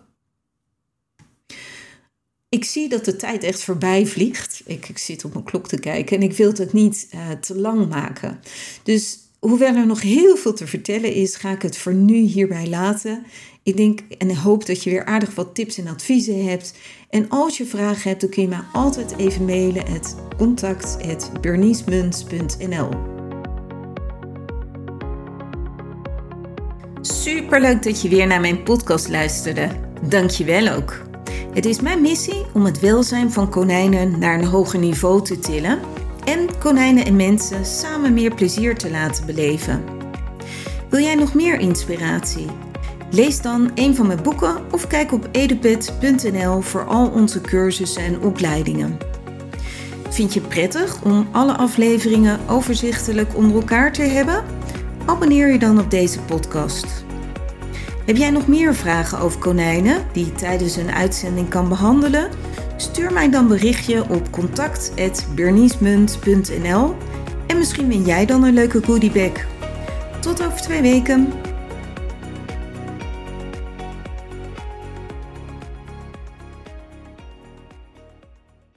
Ik 2.49 2.65
zie 2.65 2.89
dat 2.89 3.05
de 3.05 3.15
tijd 3.15 3.43
echt 3.43 3.63
voorbij 3.63 4.05
vliegt. 4.05 4.61
Ik, 4.65 4.89
ik 4.89 4.97
zit 4.97 5.25
op 5.25 5.33
mijn 5.33 5.45
klok 5.45 5.67
te 5.67 5.79
kijken 5.79 6.17
en 6.17 6.23
ik 6.23 6.33
wil 6.33 6.51
het 6.51 6.73
niet 6.73 7.07
uh, 7.13 7.31
te 7.31 7.55
lang 7.55 7.89
maken. 7.89 8.39
Dus 8.83 9.17
hoewel 9.39 9.75
er 9.75 9.85
nog 9.85 10.01
heel 10.01 10.37
veel 10.37 10.53
te 10.53 10.67
vertellen 10.67 11.13
is, 11.13 11.35
ga 11.35 11.51
ik 11.51 11.61
het 11.61 11.77
voor 11.77 11.93
nu 11.93 12.15
hierbij 12.15 12.67
laten. 12.67 13.25
Ik 13.63 13.77
denk 13.77 13.99
en 14.17 14.35
hoop 14.35 14.65
dat 14.65 14.83
je 14.83 14.89
weer 14.89 15.05
aardig 15.05 15.35
wat 15.35 15.55
tips 15.55 15.77
en 15.77 15.87
adviezen 15.87 16.45
hebt. 16.45 16.73
En 17.09 17.29
als 17.29 17.57
je 17.57 17.65
vragen 17.65 18.09
hebt, 18.09 18.21
dan 18.21 18.29
kun 18.29 18.41
je 18.41 18.47
mij 18.47 18.63
altijd 18.73 19.13
even 19.17 19.45
mailen 19.45 19.87
at 19.87 20.15
contact.berniesmuns.nl 20.37 22.89
Superleuk 27.01 27.83
dat 27.83 28.01
je 28.01 28.09
weer 28.09 28.27
naar 28.27 28.41
mijn 28.41 28.63
podcast 28.63 29.09
luisterde. 29.09 29.69
Dank 30.09 30.29
je 30.29 30.43
wel 30.43 30.67
ook. 30.67 31.01
Het 31.53 31.65
is 31.65 31.81
mijn 31.81 32.01
missie 32.01 32.45
om 32.53 32.65
het 32.65 32.79
welzijn 32.79 33.31
van 33.31 33.49
konijnen 33.49 34.19
naar 34.19 34.39
een 34.39 34.45
hoger 34.45 34.79
niveau 34.79 35.23
te 35.23 35.39
tillen 35.39 35.96
en 36.27 36.57
konijnen 36.59 37.05
en 37.05 37.15
mensen 37.15 37.65
samen 37.65 38.13
meer 38.13 38.35
plezier 38.35 38.75
te 38.75 38.91
laten 38.91 39.25
beleven. 39.25 39.83
Wil 40.89 40.99
jij 40.99 41.15
nog 41.15 41.33
meer 41.33 41.59
inspiratie? 41.59 42.45
Lees 43.11 43.41
dan 43.41 43.71
een 43.75 43.95
van 43.95 44.07
mijn 44.07 44.21
boeken 44.21 44.57
of 44.71 44.87
kijk 44.87 45.11
op 45.11 45.29
edupet.nl 45.31 46.61
voor 46.61 46.85
al 46.85 47.09
onze 47.09 47.41
cursussen 47.41 48.03
en 48.03 48.21
opleidingen. 48.21 48.97
Vind 50.09 50.33
je 50.33 50.41
prettig 50.41 51.01
om 51.01 51.27
alle 51.31 51.57
afleveringen 51.57 52.39
overzichtelijk 52.49 53.35
onder 53.35 53.55
elkaar 53.55 53.93
te 53.93 54.01
hebben? 54.01 54.43
Abonneer 55.05 55.51
je 55.51 55.59
dan 55.59 55.79
op 55.79 55.91
deze 55.91 56.19
podcast. 56.19 57.05
Heb 58.05 58.17
jij 58.17 58.29
nog 58.29 58.47
meer 58.47 58.75
vragen 58.75 59.19
over 59.19 59.39
konijnen 59.39 60.05
die 60.13 60.25
je 60.25 60.31
tijdens 60.31 60.75
een 60.75 60.91
uitzending 60.91 61.49
kan 61.49 61.69
behandelen? 61.69 62.29
Stuur 62.77 63.13
mij 63.13 63.29
dan 63.29 63.47
berichtje 63.47 64.09
op 64.09 64.31
contact.berniesmunt.nl 64.31 66.95
en 67.47 67.57
misschien 67.57 67.87
win 67.87 68.03
jij 68.03 68.25
dan 68.25 68.43
een 68.43 68.53
leuke 68.53 68.83
goodiebag. 68.83 69.31
Tot 70.19 70.45
over 70.45 70.61
twee 70.61 70.81
weken. 70.81 71.46